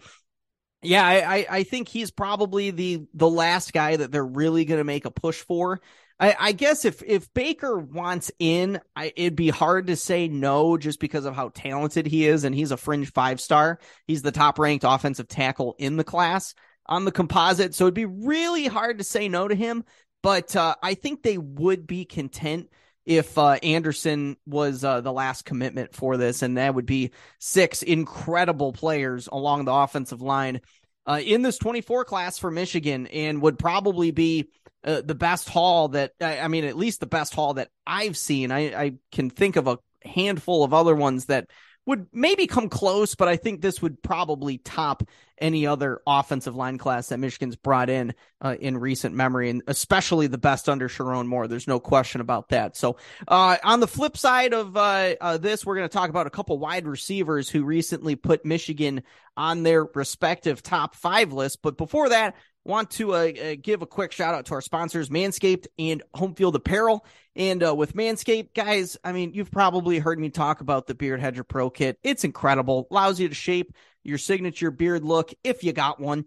yeah, 0.83 1.05
I, 1.05 1.47
I 1.51 1.63
think 1.65 1.89
he's 1.89 2.13
probably 2.13 2.71
the 2.71 3.07
the 3.13 3.29
last 3.29 3.73
guy 3.73 3.97
that 3.97 4.13
they're 4.13 4.25
really 4.25 4.65
going 4.65 4.79
to 4.79 4.85
make 4.85 5.05
a 5.05 5.11
push 5.11 5.43
for. 5.43 5.81
I, 6.19 6.35
I, 6.39 6.53
guess 6.53 6.85
if 6.85 7.03
if 7.03 7.33
Baker 7.35 7.79
wants 7.79 8.31
in, 8.39 8.81
I, 8.95 9.13
it'd 9.17 9.37
be 9.37 9.51
hard 9.51 9.89
to 9.89 9.97
say 9.97 10.29
no 10.29 10.79
just 10.79 10.99
because 10.99 11.27
of 11.27 11.35
how 11.35 11.51
talented 11.51 12.07
he 12.07 12.27
is, 12.27 12.45
and 12.45 12.55
he's 12.55 12.71
a 12.71 12.77
fringe 12.77 13.13
five 13.13 13.41
star. 13.41 13.79
He's 14.07 14.23
the 14.23 14.33
top 14.33 14.59
ranked 14.59 14.85
offensive 14.89 15.29
tackle 15.29 15.75
in 15.79 15.97
the 15.97 16.05
class 16.05 16.55
on 16.87 17.05
the 17.05 17.13
composite, 17.13 17.75
so 17.75 17.85
it'd 17.85 17.95
be 17.95 18.07
really 18.07 18.67
hard 18.67 18.99
to 18.99 19.05
say 19.05 19.29
no 19.29 19.47
to 19.47 19.55
him. 19.55 19.85
But 20.23 20.57
uh, 20.57 20.75
I 20.83 20.95
think 20.95 21.23
they 21.23 21.39
would 21.39 21.87
be 21.87 22.05
content 22.05 22.71
if 23.05 23.37
uh, 23.39 23.59
Anderson 23.63 24.37
was 24.47 24.83
uh, 24.83 25.01
the 25.01 25.13
last 25.13 25.45
commitment 25.45 25.95
for 25.95 26.17
this, 26.17 26.43
and 26.43 26.57
that 26.57 26.75
would 26.75 26.87
be 26.87 27.13
six 27.39 27.83
incredible 27.83 28.73
players 28.73 29.29
along 29.31 29.65
the 29.65 29.73
offensive 29.73 30.23
line 30.23 30.61
uh, 31.07 31.21
in 31.25 31.43
this 31.43 31.59
24 31.59 32.05
class 32.05 32.39
for 32.39 32.51
Michigan, 32.51 33.07
and 33.07 33.41
would 33.43 33.59
probably 33.59 34.11
be 34.11 34.49
uh, 34.87 35.03
the 35.05 35.15
best 35.15 35.49
haul 35.49 35.89
that 35.89 36.13
I 36.21 36.49
mean, 36.49 36.65
at 36.65 36.77
least 36.77 37.01
the 37.01 37.07
best 37.07 37.35
haul 37.35 37.55
that 37.55 37.71
I've 37.87 38.17
seen. 38.17 38.53
I, 38.53 38.85
I 38.85 38.93
can 39.13 39.31
think 39.31 39.57
of 39.57 39.67
a 39.67 39.79
handful 40.05 40.65
of 40.65 40.73
other 40.73 40.95
ones 40.95 41.27
that 41.27 41.49
would 41.87 42.09
maybe 42.13 42.47
come 42.47 42.69
close, 42.69 43.15
but 43.15 43.29
I 43.29 43.37
think 43.37 43.61
this 43.61 43.81
would 43.81 44.03
probably 44.03 44.59
top 44.59 45.05
any 45.39 45.67
other 45.67 46.01
offensive 46.07 46.57
line 46.57 46.79
class 46.79 47.09
that 47.09 47.19
Michigan's 47.19 47.57
brought 47.57 47.89
in 47.89 48.15
uh, 48.41 48.57
in 48.59 48.77
recent 48.77 49.15
memory, 49.15 49.51
and 49.51 49.63
especially 49.69 50.27
the 50.27 50.39
best 50.39 50.69
under 50.69 50.89
Sherrone 50.89 51.27
Moore. 51.27 51.47
There's 51.47 51.69
no 51.69 51.79
question 51.79 52.21
about 52.21 52.49
that. 52.49 52.77
So, 52.77 52.97
uh, 53.29 53.57
on 53.63 53.81
the 53.81 53.87
flip 53.87 54.17
side 54.17 54.53
of 54.53 54.77
uh, 54.77 55.15
uh 55.21 55.39
this, 55.39 55.65
we're 55.65 55.77
going 55.77 55.89
to 55.89 55.93
talk 55.93 56.11
about 56.11 56.27
a 56.27 56.31
couple 56.31 56.59
wide 56.59 56.87
receivers 56.87 57.49
who 57.49 57.65
recently 57.65 58.17
put 58.17 58.45
Michigan 58.45 59.03
on 59.37 59.63
their 59.63 59.85
respective 59.85 60.63
top 60.63 60.97
five 60.97 61.33
list. 61.33 61.61
But 61.63 61.77
before 61.77 62.09
that, 62.09 62.35
want 62.67 62.91
to 62.93 63.15
uh, 63.15 63.33
uh, 63.33 63.55
give 63.61 63.83
a 63.83 63.87
quick 63.87 64.13
shout 64.13 64.35
out 64.35 64.47
to 64.47 64.55
our 64.55 64.61
sponsors, 64.61 65.09
Manscaped 65.09 65.67
and 65.79 66.03
Home 66.15 66.35
Field 66.35 66.57
Apparel. 66.57 67.05
And 67.35 67.63
uh, 67.63 67.75
with 67.75 67.95
Manscaped, 67.95 68.55
guys, 68.55 68.97
I 69.05 69.13
mean, 69.13 69.33
you've 69.35 69.51
probably 69.51 69.99
heard 69.99 70.19
me 70.19 70.31
talk 70.31 70.61
about 70.61 70.87
the 70.87 70.95
Beard 70.95 71.21
Hedger 71.21 71.45
Pro 71.45 71.71
Kit. 71.71 71.99
It's 72.03 72.25
incredible, 72.25 72.87
allows 72.91 73.21
you 73.21 73.29
to 73.29 73.35
shape 73.35 73.73
your 74.03 74.19
signature 74.19 74.71
beard 74.71 75.05
look 75.05 75.33
if 75.45 75.65
you 75.65 75.73
got 75.73 76.01
one. 76.01 76.25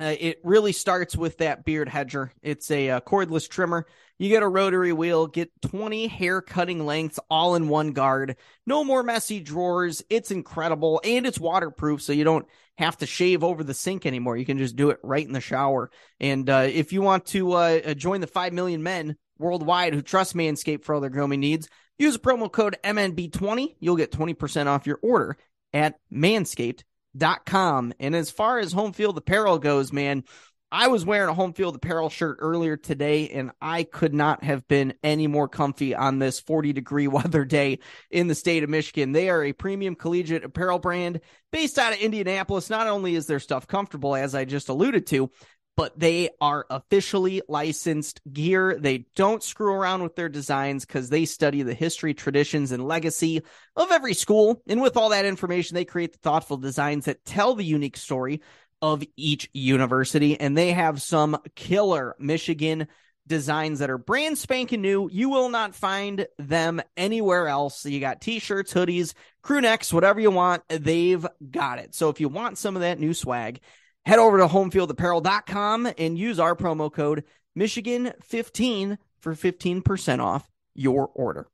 Uh, 0.00 0.14
it 0.18 0.38
really 0.44 0.72
starts 0.72 1.16
with 1.16 1.38
that 1.38 1.64
beard 1.64 1.88
hedger. 1.88 2.32
It's 2.40 2.70
a 2.70 2.90
uh, 2.90 3.00
cordless 3.00 3.48
trimmer. 3.48 3.86
You 4.18 4.28
get 4.28 4.44
a 4.44 4.48
rotary 4.48 4.92
wheel, 4.92 5.26
get 5.26 5.50
20 5.62 6.06
hair 6.06 6.40
cutting 6.40 6.86
lengths 6.86 7.18
all 7.28 7.56
in 7.56 7.68
one 7.68 7.92
guard. 7.92 8.36
No 8.64 8.84
more 8.84 9.02
messy 9.02 9.40
drawers. 9.40 10.02
It's 10.08 10.30
incredible 10.30 11.00
and 11.02 11.26
it's 11.26 11.38
waterproof, 11.38 12.02
so 12.02 12.12
you 12.12 12.24
don't 12.24 12.46
have 12.78 12.96
to 12.98 13.06
shave 13.06 13.42
over 13.42 13.64
the 13.64 13.74
sink 13.74 14.06
anymore. 14.06 14.36
You 14.36 14.46
can 14.46 14.58
just 14.58 14.76
do 14.76 14.90
it 14.90 15.00
right 15.02 15.26
in 15.26 15.32
the 15.32 15.40
shower. 15.40 15.90
And 16.20 16.48
uh, 16.48 16.68
if 16.70 16.92
you 16.92 17.02
want 17.02 17.26
to 17.26 17.52
uh, 17.52 17.80
uh, 17.86 17.94
join 17.94 18.20
the 18.20 18.26
5 18.28 18.52
million 18.52 18.82
men 18.84 19.16
worldwide 19.38 19.94
who 19.94 20.02
trust 20.02 20.34
Manscaped 20.36 20.84
for 20.84 20.94
all 20.94 21.00
their 21.00 21.10
grooming 21.10 21.40
needs, 21.40 21.68
use 21.98 22.16
promo 22.18 22.50
code 22.50 22.76
MNB20. 22.84 23.76
You'll 23.80 23.96
get 23.96 24.12
20% 24.12 24.66
off 24.66 24.86
your 24.86 25.00
order 25.02 25.36
at 25.72 25.96
manscaped.com. 26.12 26.84
.Com 27.18 27.92
and 27.98 28.14
as 28.14 28.30
far 28.30 28.58
as 28.58 28.72
home 28.72 28.92
field 28.92 29.18
apparel 29.18 29.58
goes, 29.58 29.92
man, 29.92 30.24
I 30.70 30.88
was 30.88 31.06
wearing 31.06 31.30
a 31.30 31.34
home 31.34 31.54
field 31.54 31.76
apparel 31.76 32.10
shirt 32.10 32.36
earlier 32.40 32.76
today, 32.76 33.30
and 33.30 33.52
I 33.60 33.84
could 33.84 34.12
not 34.12 34.44
have 34.44 34.68
been 34.68 34.92
any 35.02 35.26
more 35.26 35.48
comfy 35.48 35.94
on 35.94 36.18
this 36.18 36.40
40 36.40 36.74
degree 36.74 37.08
weather 37.08 37.46
day 37.46 37.78
in 38.10 38.26
the 38.28 38.34
state 38.34 38.62
of 38.62 38.70
Michigan. 38.70 39.12
They 39.12 39.30
are 39.30 39.44
a 39.44 39.54
premium 39.54 39.94
collegiate 39.94 40.44
apparel 40.44 40.78
brand 40.78 41.20
based 41.52 41.78
out 41.78 41.94
of 41.94 42.00
Indianapolis. 42.00 42.68
Not 42.68 42.86
only 42.86 43.14
is 43.14 43.26
their 43.26 43.40
stuff 43.40 43.66
comfortable, 43.66 44.14
as 44.14 44.34
I 44.34 44.44
just 44.44 44.68
alluded 44.68 45.06
to, 45.08 45.30
but 45.78 45.96
they 45.96 46.28
are 46.40 46.66
officially 46.70 47.40
licensed 47.46 48.20
gear. 48.32 48.76
They 48.80 49.06
don't 49.14 49.44
screw 49.44 49.72
around 49.72 50.02
with 50.02 50.16
their 50.16 50.28
designs 50.28 50.84
because 50.84 51.08
they 51.08 51.24
study 51.24 51.62
the 51.62 51.72
history, 51.72 52.14
traditions, 52.14 52.72
and 52.72 52.88
legacy 52.88 53.42
of 53.76 53.92
every 53.92 54.14
school. 54.14 54.60
And 54.66 54.82
with 54.82 54.96
all 54.96 55.10
that 55.10 55.24
information, 55.24 55.76
they 55.76 55.84
create 55.84 56.10
the 56.10 56.18
thoughtful 56.18 56.56
designs 56.56 57.04
that 57.04 57.24
tell 57.24 57.54
the 57.54 57.64
unique 57.64 57.96
story 57.96 58.42
of 58.82 59.04
each 59.16 59.50
university. 59.52 60.40
And 60.40 60.58
they 60.58 60.72
have 60.72 61.00
some 61.00 61.38
killer 61.54 62.16
Michigan 62.18 62.88
designs 63.28 63.78
that 63.78 63.90
are 63.90 63.98
brand 63.98 64.36
spanking 64.36 64.80
new. 64.80 65.08
You 65.12 65.28
will 65.28 65.48
not 65.48 65.76
find 65.76 66.26
them 66.40 66.82
anywhere 66.96 67.46
else. 67.46 67.82
So 67.82 67.88
You 67.88 68.00
got 68.00 68.20
t-shirts, 68.20 68.74
hoodies, 68.74 69.14
crew 69.42 69.60
necks, 69.60 69.92
whatever 69.92 70.18
you 70.18 70.32
want. 70.32 70.64
They've 70.68 71.24
got 71.52 71.78
it. 71.78 71.94
So 71.94 72.08
if 72.08 72.18
you 72.18 72.28
want 72.28 72.58
some 72.58 72.74
of 72.74 72.82
that 72.82 72.98
new 72.98 73.14
swag, 73.14 73.60
head 74.04 74.18
over 74.18 74.38
to 74.38 74.46
homefieldapparel.com 74.46 75.92
and 75.98 76.18
use 76.18 76.38
our 76.38 76.54
promo 76.56 76.92
code 76.92 77.24
Michigan15 77.58 78.98
for 79.20 79.34
15% 79.34 80.20
off 80.20 80.48
your 80.74 81.10
order. 81.14 81.48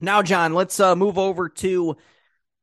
Now, 0.00 0.22
John, 0.22 0.54
let's 0.54 0.78
uh, 0.80 0.94
move 0.94 1.18
over 1.18 1.48
to 1.48 1.92
a 1.92 1.96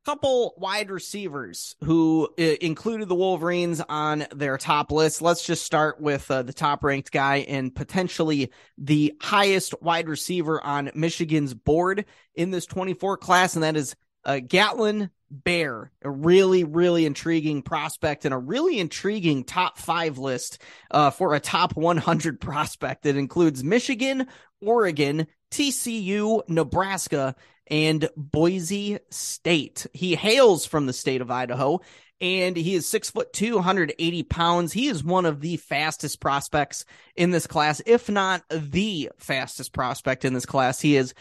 couple 0.04 0.54
wide 0.56 0.90
receivers 0.90 1.74
who 1.82 2.28
uh, 2.38 2.42
included 2.60 3.08
the 3.08 3.14
Wolverines 3.14 3.82
on 3.88 4.26
their 4.34 4.58
top 4.58 4.92
list. 4.92 5.22
Let's 5.22 5.44
just 5.44 5.64
start 5.64 6.00
with 6.00 6.30
uh, 6.30 6.42
the 6.42 6.52
top 6.52 6.84
ranked 6.84 7.10
guy 7.10 7.38
and 7.38 7.74
potentially 7.74 8.52
the 8.78 9.14
highest 9.20 9.74
wide 9.82 10.08
receiver 10.08 10.62
on 10.62 10.90
Michigan's 10.94 11.54
board 11.54 12.04
in 12.34 12.50
this 12.50 12.66
24 12.66 13.16
class, 13.16 13.54
and 13.54 13.64
that 13.64 13.76
is 13.76 13.96
uh, 14.24 14.38
Gatlin 14.38 15.10
Bair, 15.32 15.90
a 16.02 16.10
really, 16.10 16.62
really 16.62 17.06
intriguing 17.06 17.62
prospect 17.62 18.26
and 18.26 18.34
a 18.34 18.38
really 18.38 18.78
intriguing 18.78 19.44
top 19.44 19.78
five 19.78 20.18
list 20.18 20.60
uh, 20.90 21.10
for 21.10 21.34
a 21.34 21.40
top 21.40 21.74
100 21.74 22.40
prospect 22.40 23.04
that 23.04 23.16
includes 23.16 23.64
Michigan, 23.64 24.26
Oregon, 24.60 25.26
TCU, 25.50 26.42
Nebraska, 26.48 27.34
and 27.68 28.08
Boise 28.16 28.98
State. 29.10 29.86
He 29.94 30.14
hails 30.14 30.66
from 30.66 30.86
the 30.86 30.92
state 30.92 31.22
of 31.22 31.30
Idaho 31.30 31.80
and 32.22 32.56
he 32.56 32.74
is 32.74 32.86
six 32.86 33.10
foot 33.10 33.32
two, 33.32 33.56
180 33.56 34.22
pounds. 34.22 34.72
He 34.72 34.86
is 34.86 35.02
one 35.02 35.26
of 35.26 35.40
the 35.40 35.56
fastest 35.56 36.20
prospects 36.20 36.84
in 37.16 37.32
this 37.32 37.48
class, 37.48 37.82
if 37.84 38.08
not 38.08 38.44
the 38.48 39.10
fastest 39.18 39.72
prospect 39.72 40.24
in 40.24 40.32
this 40.32 40.46
class. 40.46 40.80
He 40.80 40.96
is 40.96 41.14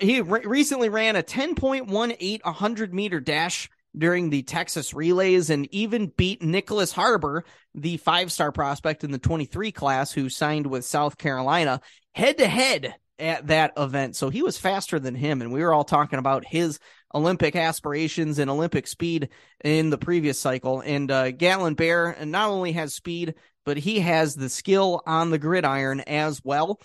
he 0.00 0.20
recently 0.20 0.88
ran 0.88 1.16
a 1.16 1.22
10.18 1.22 2.44
100 2.44 2.94
meter 2.94 3.20
dash 3.20 3.68
during 3.96 4.30
the 4.30 4.42
Texas 4.42 4.94
relays 4.94 5.50
and 5.50 5.68
even 5.72 6.12
beat 6.16 6.40
Nyckoles 6.40 6.92
Harbor, 6.92 7.44
the 7.74 7.98
five 7.98 8.32
star 8.32 8.52
prospect 8.52 9.04
in 9.04 9.12
the 9.12 9.18
23 9.18 9.72
class 9.72 10.12
who 10.12 10.28
signed 10.28 10.66
with 10.66 10.84
South 10.84 11.18
Carolina 11.18 11.80
head 12.14 12.38
to 12.38 12.46
head 12.46 12.94
at 13.18 13.46
that 13.48 13.72
event. 13.76 14.16
So 14.16 14.30
he 14.30 14.42
was 14.42 14.58
faster 14.58 14.98
than 14.98 15.14
him. 15.14 15.42
And 15.42 15.52
we 15.52 15.62
were 15.62 15.72
all 15.72 15.84
talking 15.84 16.18
about 16.18 16.44
his 16.44 16.78
Olympic 17.14 17.54
aspirations 17.54 18.38
and 18.38 18.50
Olympic 18.50 18.86
speed 18.86 19.28
in 19.62 19.90
the 19.90 19.98
previous 19.98 20.40
cycle. 20.40 20.80
And 20.80 21.10
uh, 21.10 21.30
Gatlin 21.30 21.74
Bair 21.74 22.16
not 22.24 22.48
only 22.48 22.72
has 22.72 22.94
speed, 22.94 23.34
but 23.64 23.76
he 23.76 24.00
has 24.00 24.34
the 24.34 24.48
skill 24.48 25.02
on 25.06 25.30
the 25.30 25.38
gridiron 25.38 26.00
as 26.00 26.40
well. 26.42 26.80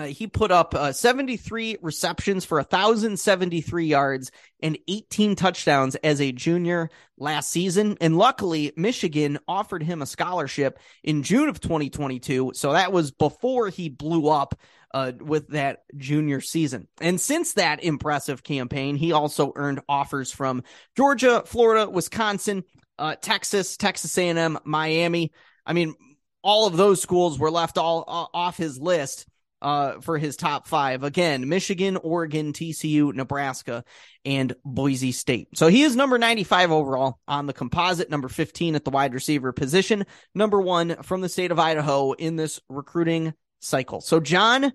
Uh, 0.00 0.06
he 0.06 0.26
put 0.26 0.50
up 0.50 0.74
uh, 0.74 0.92
73 0.92 1.76
receptions 1.82 2.46
for 2.46 2.56
1,073 2.56 3.84
yards 3.84 4.30
and 4.62 4.78
18 4.88 5.36
touchdowns 5.36 5.94
as 5.96 6.22
a 6.22 6.32
junior 6.32 6.88
last 7.18 7.50
season. 7.50 7.98
And 8.00 8.16
luckily, 8.16 8.72
Michigan 8.76 9.38
offered 9.46 9.82
him 9.82 10.00
a 10.00 10.06
scholarship 10.06 10.78
in 11.04 11.22
June 11.22 11.50
of 11.50 11.60
2022. 11.60 12.52
So 12.54 12.72
that 12.72 12.92
was 12.92 13.10
before 13.10 13.68
he 13.68 13.90
blew 13.90 14.28
up 14.28 14.58
uh, 14.94 15.12
with 15.20 15.48
that 15.48 15.80
junior 15.98 16.40
season. 16.40 16.88
And 17.02 17.20
since 17.20 17.52
that 17.54 17.84
impressive 17.84 18.42
campaign, 18.42 18.96
he 18.96 19.12
also 19.12 19.52
earned 19.54 19.80
offers 19.86 20.32
from 20.32 20.62
Georgia, 20.96 21.42
Florida, 21.44 21.90
Wisconsin, 21.90 22.64
uh, 22.98 23.16
Texas, 23.16 23.76
Texas 23.76 24.16
A&M, 24.16 24.58
Miami. 24.64 25.32
I 25.66 25.74
mean, 25.74 25.94
all 26.42 26.66
of 26.66 26.78
those 26.78 27.02
schools 27.02 27.38
were 27.38 27.50
left 27.50 27.76
all 27.76 28.04
uh, 28.08 28.34
off 28.34 28.56
his 28.56 28.78
list 28.78 29.26
uh, 29.62 30.00
for 30.00 30.18
his 30.18 30.36
top 30.36 30.66
five. 30.66 31.02
Again, 31.02 31.48
Michigan, 31.48 31.96
Oregon, 31.96 32.52
TCU, 32.52 33.12
Nebraska, 33.12 33.84
and 34.24 34.54
Boise 34.64 35.12
State. 35.12 35.48
So 35.54 35.68
he 35.68 35.82
is 35.82 35.96
number 35.96 36.18
95 36.18 36.72
overall 36.72 37.18
on 37.28 37.46
the 37.46 37.52
composite, 37.52 38.10
number 38.10 38.28
15 38.28 38.74
at 38.74 38.84
the 38.84 38.90
wide 38.90 39.14
receiver 39.14 39.52
position, 39.52 40.04
number 40.34 40.60
one 40.60 41.02
from 41.02 41.20
the 41.20 41.28
state 41.28 41.50
of 41.50 41.58
Idaho 41.58 42.12
in 42.12 42.36
this 42.36 42.60
recruiting 42.68 43.34
cycle. 43.60 44.00
So, 44.00 44.20
John, 44.20 44.72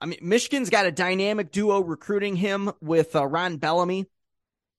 I 0.00 0.06
mean, 0.06 0.18
Michigan's 0.22 0.70
got 0.70 0.86
a 0.86 0.92
dynamic 0.92 1.52
duo 1.52 1.80
recruiting 1.80 2.36
him 2.36 2.70
with 2.80 3.16
uh, 3.16 3.26
Ron 3.26 3.56
Bellamy 3.56 4.06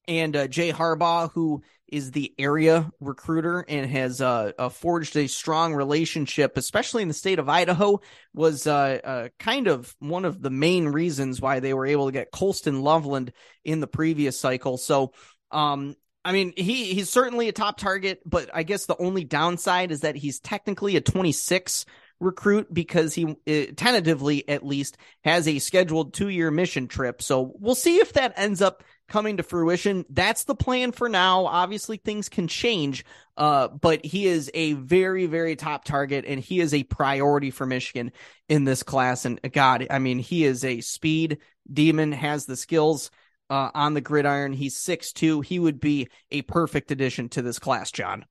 and 0.07 0.35
uh, 0.35 0.47
Jay 0.47 0.71
Harbaugh, 0.71 1.31
who 1.33 1.63
is 1.87 2.11
the 2.11 2.33
area 2.37 2.91
recruiter 2.99 3.63
and 3.67 3.89
has 3.89 4.19
uh, 4.21 4.51
uh, 4.57 4.69
forged 4.69 5.15
a 5.15 5.27
strong 5.27 5.73
relationship, 5.73 6.57
especially 6.57 7.01
in 7.01 7.07
the 7.07 7.13
state 7.13 7.39
of 7.39 7.47
Idaho, 7.47 8.01
was 8.33 8.67
uh, 8.67 8.99
uh, 9.03 9.27
kind 9.39 9.67
of 9.67 9.95
one 9.99 10.25
of 10.25 10.41
the 10.41 10.49
main 10.49 10.87
reasons 10.89 11.39
why 11.39 11.59
they 11.59 11.73
were 11.73 11.85
able 11.85 12.07
to 12.07 12.11
get 12.11 12.31
Colston 12.31 12.81
Loveland 12.81 13.31
in 13.63 13.79
the 13.79 13.87
previous 13.87 14.39
cycle. 14.39 14.77
So, 14.77 15.13
um, 15.51 15.95
I 16.25 16.33
mean, 16.33 16.51
he 16.57 16.93
he's 16.93 17.09
certainly 17.09 17.47
a 17.47 17.53
top 17.53 17.77
target, 17.77 18.19
but 18.25 18.49
I 18.53 18.63
guess 18.63 18.85
the 18.85 18.97
only 18.97 19.23
downside 19.23 19.91
is 19.91 20.01
that 20.01 20.17
he's 20.17 20.39
technically 20.39 20.97
a 20.97 21.01
26 21.01 21.85
recruit 22.19 22.73
because 22.73 23.13
he 23.13 23.25
uh, 23.25 23.71
tentatively 23.75 24.47
at 24.49 24.65
least 24.65 24.97
has 25.23 25.47
a 25.47 25.59
scheduled 25.59 26.13
two 26.13 26.27
year 26.27 26.51
mission 26.51 26.87
trip. 26.87 27.21
So 27.21 27.53
we'll 27.59 27.75
see 27.75 27.97
if 27.97 28.13
that 28.13 28.33
ends 28.35 28.61
up 28.61 28.83
coming 29.07 29.37
to 29.37 29.43
fruition. 29.43 30.05
That's 30.09 30.43
the 30.43 30.55
plan 30.55 30.91
for 30.91 31.09
now. 31.09 31.45
Obviously, 31.45 31.97
things 31.97 32.29
can 32.29 32.47
change, 32.47 33.05
uh, 33.37 33.69
but 33.69 34.05
he 34.05 34.27
is 34.27 34.51
a 34.53 34.73
very, 34.73 35.25
very 35.25 35.55
top 35.55 35.85
target, 35.85 36.25
and 36.27 36.39
he 36.39 36.59
is 36.59 36.73
a 36.73 36.83
priority 36.83 37.51
for 37.51 37.65
Michigan 37.65 38.11
in 38.49 38.63
this 38.63 38.83
class. 38.83 39.25
And 39.25 39.39
God, 39.51 39.87
I 39.89 39.99
mean, 39.99 40.19
he 40.19 40.43
is 40.43 40.63
a 40.63 40.81
speed 40.81 41.39
demon, 41.71 42.11
has 42.11 42.45
the 42.45 42.57
skills 42.57 43.11
uh, 43.49 43.71
on 43.73 43.93
the 43.93 44.01
gridiron. 44.01 44.53
He's 44.53 44.77
six 44.77 45.13
two. 45.13 45.41
He 45.41 45.59
would 45.59 45.79
be 45.79 46.09
a 46.31 46.41
perfect 46.43 46.91
addition 46.91 47.29
to 47.29 47.41
this 47.41 47.59
class, 47.59 47.91
John. 47.91 48.25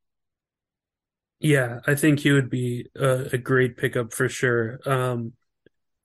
Yeah, 1.38 1.80
I 1.86 1.94
think 1.94 2.20
he 2.20 2.32
would 2.32 2.48
be 2.48 2.88
a, 2.96 3.28
a 3.32 3.38
great 3.38 3.76
pickup 3.76 4.12
for 4.12 4.28
sure. 4.28 4.80
Um, 4.86 5.32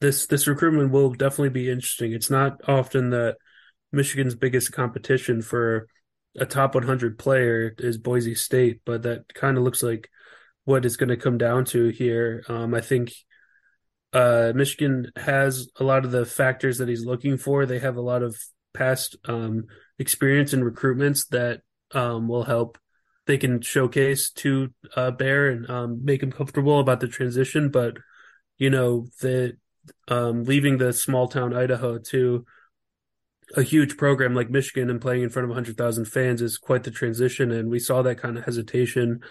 this 0.02 0.26
this 0.26 0.48
recruitment 0.48 0.92
will 0.92 1.14
definitely 1.14 1.50
be 1.50 1.70
interesting. 1.70 2.12
It's 2.12 2.30
not 2.30 2.68
often 2.68 3.12
that 3.12 3.38
Michigan's 3.92 4.36
biggest 4.36 4.72
competition 4.72 5.42
for 5.42 5.88
a 6.38 6.46
top 6.46 6.76
100 6.76 7.20
player 7.20 7.74
is 7.78 7.98
Boise 7.98 8.36
State, 8.36 8.82
but 8.86 9.04
that 9.04 9.34
kind 9.34 9.58
of 9.58 9.64
looks 9.64 9.84
like 9.84 10.10
what 10.64 10.86
it's 10.86 10.96
going 10.96 11.10
to 11.10 11.18
come 11.18 11.38
down 11.38 11.66
to 11.66 11.90
here. 11.90 12.44
Um, 12.48 12.74
I 12.74 12.82
think 12.82 13.12
uh, 14.14 14.54
Michigan 14.56 15.12
has 15.16 15.70
a 15.78 15.84
lot 15.84 16.06
of 16.06 16.12
the 16.12 16.26
factors 16.26 16.78
that 16.78 16.88
he's 16.88 17.06
looking 17.06 17.38
for. 17.38 17.66
They 17.66 17.80
have 17.80 17.98
a 17.98 18.02
lot 18.02 18.24
of 18.24 18.38
past 18.74 19.18
um, 19.26 19.66
experience 20.00 20.54
in 20.54 20.62
recruitments 20.62 21.28
that 21.30 21.62
um, 21.94 22.28
will 22.28 22.44
help 22.44 22.78
they 23.28 23.38
can 23.38 23.62
showcase 23.62 24.32
to 24.32 24.74
uh, 24.96 25.12
Bair 25.12 25.48
and 25.48 25.70
um, 25.70 26.04
make 26.04 26.24
him 26.24 26.32
comfortable 26.32 26.80
about 26.80 27.00
the 27.00 27.08
transition. 27.08 27.70
But 27.70 27.98
you 28.58 28.70
know, 28.70 29.08
the 29.22 29.58
um, 30.08 30.44
leaving 30.44 30.78
the 30.78 30.94
small 30.94 31.28
town 31.28 31.56
Idaho 31.56 31.98
to 31.98 32.46
a 33.56 33.64
huge 33.64 33.98
program 33.98 34.34
like 34.34 34.50
Michigan 34.50 34.90
and 34.90 35.02
playing 35.02 35.24
in 35.24 35.30
front 35.30 35.46
of 35.46 35.50
100,000 35.50 36.06
fans 36.06 36.42
is 36.42 36.58
quite 36.58 36.84
the 36.84 36.92
transition. 36.92 37.52
And 37.52 37.70
we 37.70 37.80
saw 37.80 38.02
that 38.02 38.18
kind 38.18 38.38
of 38.38 38.46
hesitation 38.46 39.22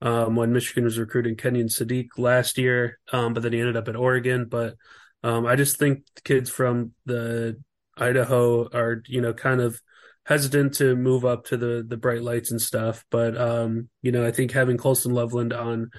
um, 0.00 0.36
when 0.36 0.52
Michigan 0.52 0.84
was 0.84 0.98
recruiting 0.98 1.36
Kenyon 1.36 1.68
Sadiq 1.68 2.08
last 2.18 2.58
year, 2.58 2.98
um, 3.12 3.32
but 3.34 3.42
then 3.42 3.52
he 3.52 3.60
ended 3.60 3.76
up 3.76 3.88
at 3.88 3.96
Oregon. 3.96 4.46
But 4.46 4.76
um, 5.22 5.46
I 5.46 5.56
just 5.56 5.78
think 5.78 6.04
kids 6.24 6.50
from 6.50 6.92
the 7.06 7.60
Idaho 7.96 8.68
are, 8.68 9.02
you 9.06 9.20
know, 9.20 9.32
kind 9.32 9.60
of 9.60 9.80
hesitant 10.26 10.74
to 10.74 10.96
move 10.96 11.24
up 11.24 11.46
to 11.46 11.56
the 11.56 11.84
the 11.86 11.96
bright 11.96 12.22
lights 12.22 12.50
and 12.50 12.60
stuff. 12.60 13.04
But 13.10 13.36
um, 13.36 13.88
you 14.02 14.12
know, 14.12 14.26
I 14.26 14.30
think 14.30 14.52
having 14.52 14.76
Colston 14.76 15.12
Loveland 15.12 15.52
on 15.52 15.90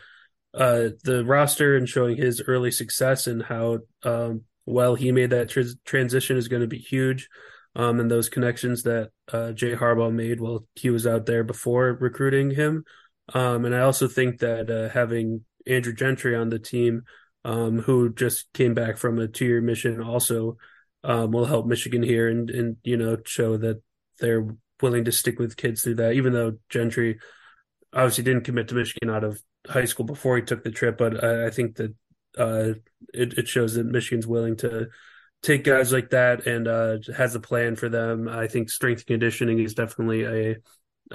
uh, 0.53 0.89
the 1.03 1.23
roster 1.25 1.75
and 1.75 1.87
showing 1.87 2.15
his 2.15 2.41
early 2.47 2.71
success 2.71 3.27
and 3.27 3.41
how 3.41 3.79
um, 4.03 4.43
well 4.65 4.95
he 4.95 5.11
made 5.11 5.31
that 5.31 5.49
tr- 5.49 5.61
transition 5.83 6.37
is 6.37 6.47
going 6.47 6.61
to 6.61 6.67
be 6.67 6.77
huge. 6.77 7.27
Um, 7.75 7.99
and 7.99 8.09
those 8.09 8.29
connections 8.29 8.83
that 8.83 9.11
uh, 9.33 9.51
Jay 9.51 9.75
Harbaugh 9.75 10.13
made 10.13 10.39
while 10.39 10.65
he 10.75 10.89
was 10.89 11.05
out 11.05 11.25
there 11.25 11.43
before 11.43 11.97
recruiting 11.99 12.51
him. 12.51 12.85
Um, 13.33 13.65
and 13.65 13.75
I 13.75 13.81
also 13.81 14.07
think 14.07 14.39
that 14.39 14.69
uh, 14.69 14.89
having 14.93 15.43
Andrew 15.67 15.93
Gentry 15.93 16.35
on 16.35 16.49
the 16.49 16.59
team, 16.59 17.03
um, 17.43 17.79
who 17.79 18.13
just 18.13 18.51
came 18.53 18.73
back 18.73 18.97
from 18.97 19.19
a 19.19 19.27
two-year 19.27 19.61
mission, 19.61 20.01
also 20.01 20.57
um, 21.03 21.31
will 21.31 21.45
help 21.45 21.65
Michigan 21.65 22.01
here 22.01 22.27
and 22.27 22.49
and 22.49 22.77
you 22.83 22.97
know 22.97 23.17
show 23.25 23.57
that 23.57 23.81
they're 24.19 24.47
willing 24.81 25.05
to 25.05 25.11
stick 25.11 25.39
with 25.39 25.57
kids 25.57 25.83
through 25.83 25.95
that, 25.95 26.13
even 26.13 26.33
though 26.33 26.57
Gentry 26.69 27.19
obviously 27.93 28.23
didn't 28.23 28.43
commit 28.43 28.67
to 28.69 28.75
Michigan 28.75 29.09
out 29.09 29.23
of 29.23 29.41
high 29.67 29.85
school 29.85 30.05
before 30.05 30.37
he 30.37 30.43
took 30.43 30.63
the 30.63 30.71
trip. 30.71 30.97
But 30.97 31.23
I, 31.23 31.47
I 31.47 31.49
think 31.49 31.75
that 31.75 31.93
uh, 32.37 32.73
it, 33.13 33.37
it 33.37 33.47
shows 33.47 33.75
that 33.75 33.85
Michigan's 33.85 34.27
willing 34.27 34.57
to 34.57 34.87
take 35.41 35.63
guys 35.63 35.91
like 35.91 36.09
that 36.09 36.47
and 36.47 36.67
uh, 36.67 36.97
has 37.15 37.35
a 37.35 37.39
plan 37.39 37.75
for 37.75 37.89
them. 37.89 38.27
I 38.27 38.47
think 38.47 38.69
strength 38.69 39.05
conditioning 39.05 39.59
is 39.59 39.73
definitely 39.73 40.23
a 40.23 40.55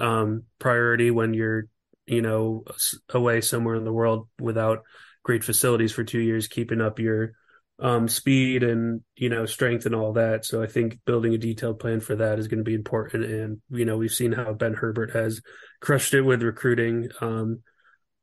um, 0.01 0.43
priority 0.59 1.11
when 1.11 1.33
you're, 1.33 1.67
you 2.05 2.21
know, 2.21 2.63
away 3.09 3.41
somewhere 3.41 3.75
in 3.75 3.83
the 3.83 3.93
world 3.93 4.27
without 4.39 4.83
great 5.23 5.43
facilities 5.43 5.91
for 5.91 6.03
two 6.03 6.19
years, 6.19 6.47
keeping 6.47 6.81
up 6.81 6.99
your 6.99 7.33
um, 7.81 8.07
speed 8.07 8.61
and 8.61 9.01
you 9.15 9.29
know 9.29 9.45
strength 9.45 9.85
and 9.85 9.95
all 9.95 10.13
that. 10.13 10.45
So 10.45 10.61
I 10.61 10.67
think 10.67 10.99
building 11.05 11.33
a 11.33 11.37
detailed 11.37 11.79
plan 11.79 11.99
for 11.99 12.15
that 12.15 12.37
is 12.37 12.47
going 12.47 12.59
to 12.59 12.63
be 12.63 12.75
important. 12.75 13.25
And 13.25 13.61
you 13.69 13.85
know 13.85 13.97
we've 13.97 14.13
seen 14.13 14.31
how 14.31 14.53
Ben 14.53 14.75
Herbert 14.75 15.11
has 15.11 15.41
crushed 15.81 16.13
it 16.13 16.21
with 16.21 16.43
recruiting 16.43 17.09
um, 17.21 17.61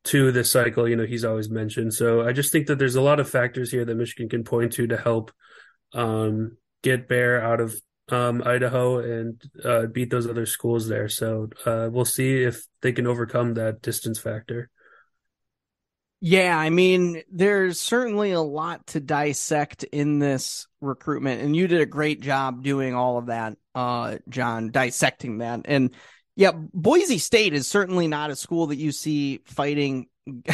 to 0.05 0.31
this 0.31 0.51
cycle. 0.51 0.87
You 0.87 0.95
know 0.95 1.05
he's 1.05 1.25
always 1.25 1.49
mentioned. 1.49 1.93
So 1.93 2.25
I 2.25 2.31
just 2.31 2.53
think 2.53 2.67
that 2.67 2.79
there's 2.79 2.95
a 2.95 3.01
lot 3.01 3.19
of 3.19 3.29
factors 3.29 3.69
here 3.69 3.83
that 3.83 3.95
Michigan 3.95 4.29
can 4.29 4.43
point 4.45 4.73
to 4.73 4.87
to 4.87 4.97
help 4.97 5.31
um, 5.93 6.57
get 6.83 7.07
Bair 7.07 7.41
out 7.41 7.59
of 7.59 7.79
um, 8.09 8.41
Idaho 8.45 8.99
and 8.99 9.41
uh, 9.63 9.85
beat 9.85 10.09
those 10.09 10.27
other 10.27 10.45
schools 10.45 10.87
there. 10.87 11.09
So 11.09 11.49
uh, 11.65 11.89
we'll 11.91 12.05
see 12.05 12.43
if 12.43 12.65
they 12.81 12.91
can 12.91 13.07
overcome 13.07 13.55
that 13.55 13.81
distance 13.81 14.19
factor. 14.19 14.69
Yeah, 16.21 16.57
I 16.57 16.69
mean, 16.69 17.23
there's 17.31 17.79
certainly 17.79 18.31
a 18.31 18.41
lot 18.41 18.85
to 18.87 18.99
dissect 18.99 19.85
in 19.85 20.19
this 20.19 20.67
recruitment, 20.81 21.41
and 21.41 21.55
you 21.55 21.67
did 21.67 21.79
a 21.79 21.85
great 21.85 22.19
job 22.19 22.61
doing 22.61 22.93
all 22.93 23.17
of 23.17 23.27
that, 23.27 23.55
uh, 23.73 24.17
John, 24.27 24.69
dissecting 24.71 25.37
that. 25.37 25.61
And 25.63 25.95
yeah, 26.35 26.51
Boise 26.53 27.19
State 27.19 27.53
is 27.53 27.69
certainly 27.69 28.07
not 28.07 28.31
a 28.31 28.35
school 28.35 28.67
that 28.67 28.75
you 28.75 28.91
see 28.91 29.39
fighting 29.45 30.07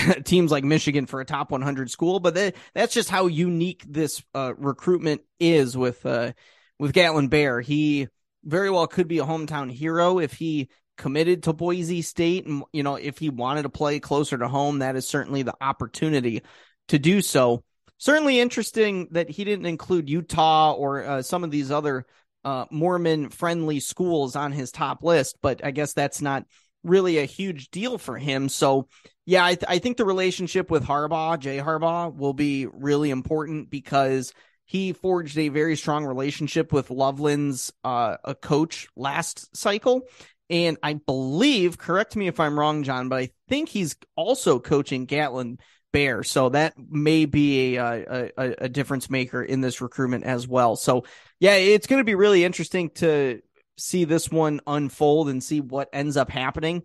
teams 0.25 0.51
like 0.51 0.63
Michigan 0.63 1.05
for 1.05 1.21
a 1.21 1.25
top 1.25 1.51
100 1.51 1.89
school, 1.89 2.19
but 2.19 2.35
that, 2.35 2.55
that's 2.73 2.93
just 2.93 3.09
how 3.09 3.27
unique 3.27 3.83
this 3.87 4.23
uh, 4.33 4.53
recruitment 4.57 5.21
is 5.39 5.77
with 5.77 6.05
uh, 6.05 6.33
with 6.79 6.93
Gatlin 6.93 7.29
Bair. 7.29 7.61
He 7.61 8.07
very 8.43 8.69
well 8.69 8.87
could 8.87 9.07
be 9.07 9.19
a 9.19 9.25
hometown 9.25 9.71
hero 9.71 10.19
if 10.19 10.33
he 10.33 10.69
committed 10.97 11.43
to 11.43 11.53
Boise 11.53 12.01
State 12.01 12.45
and 12.45 12.63
you 12.71 12.83
know 12.83 12.95
if 12.95 13.17
he 13.17 13.29
wanted 13.29 13.63
to 13.63 13.69
play 13.69 13.99
closer 13.99 14.37
to 14.37 14.47
home 14.47 14.79
that 14.79 14.95
is 14.95 15.07
certainly 15.07 15.43
the 15.43 15.55
opportunity 15.59 16.41
to 16.87 16.99
do 16.99 17.21
so 17.21 17.63
certainly 17.97 18.39
interesting 18.39 19.09
that 19.11 19.29
he 19.29 19.43
didn't 19.43 19.65
include 19.65 20.09
Utah 20.09 20.73
or 20.73 21.03
uh, 21.03 21.21
some 21.21 21.43
of 21.43 21.51
these 21.51 21.71
other 21.71 22.05
uh, 22.45 22.65
Mormon 22.71 23.29
friendly 23.29 23.79
schools 23.79 24.35
on 24.35 24.51
his 24.51 24.71
top 24.71 25.03
list 25.03 25.37
but 25.41 25.65
I 25.65 25.71
guess 25.71 25.93
that's 25.93 26.21
not 26.21 26.45
really 26.85 27.17
a 27.17 27.25
huge 27.25 27.69
deal 27.69 27.97
for 27.97 28.17
him 28.17 28.49
so 28.49 28.87
yeah 29.25 29.43
I, 29.43 29.55
th- 29.55 29.65
I 29.67 29.79
think 29.79 29.97
the 29.97 30.05
relationship 30.05 30.71
with 30.71 30.83
Harbaugh 30.83 31.39
Jay 31.39 31.57
Harbaugh 31.57 32.15
will 32.15 32.33
be 32.33 32.67
really 32.67 33.09
important 33.09 33.69
because 33.69 34.33
he 34.67 34.93
forged 34.93 35.37
a 35.37 35.49
very 35.49 35.75
strong 35.75 36.05
relationship 36.05 36.73
with 36.73 36.89
Loveland's 36.89 37.71
uh, 37.83 38.17
a 38.23 38.33
coach 38.33 38.87
last 38.95 39.55
cycle 39.55 40.07
and 40.49 40.77
I 40.83 40.93
believe, 40.93 41.77
correct 41.77 42.15
me 42.15 42.27
if 42.27 42.39
I'm 42.39 42.57
wrong, 42.59 42.83
John, 42.83 43.09
but 43.09 43.19
I 43.19 43.29
think 43.47 43.69
he's 43.69 43.95
also 44.15 44.59
coaching 44.59 45.05
Gatlin 45.05 45.57
Bair. 45.91 46.23
So 46.23 46.49
that 46.49 46.73
may 46.77 47.25
be 47.25 47.77
a, 47.77 48.31
a, 48.37 48.55
a 48.59 48.69
difference 48.69 49.09
maker 49.09 49.41
in 49.41 49.61
this 49.61 49.81
recruitment 49.81 50.23
as 50.23 50.47
well. 50.47 50.75
So 50.75 51.05
yeah, 51.39 51.55
it's 51.55 51.87
going 51.87 51.99
to 51.99 52.05
be 52.05 52.15
really 52.15 52.43
interesting 52.43 52.89
to 52.95 53.41
see 53.77 54.05
this 54.05 54.29
one 54.29 54.61
unfold 54.67 55.29
and 55.29 55.43
see 55.43 55.61
what 55.61 55.89
ends 55.93 56.17
up 56.17 56.29
happening. 56.29 56.83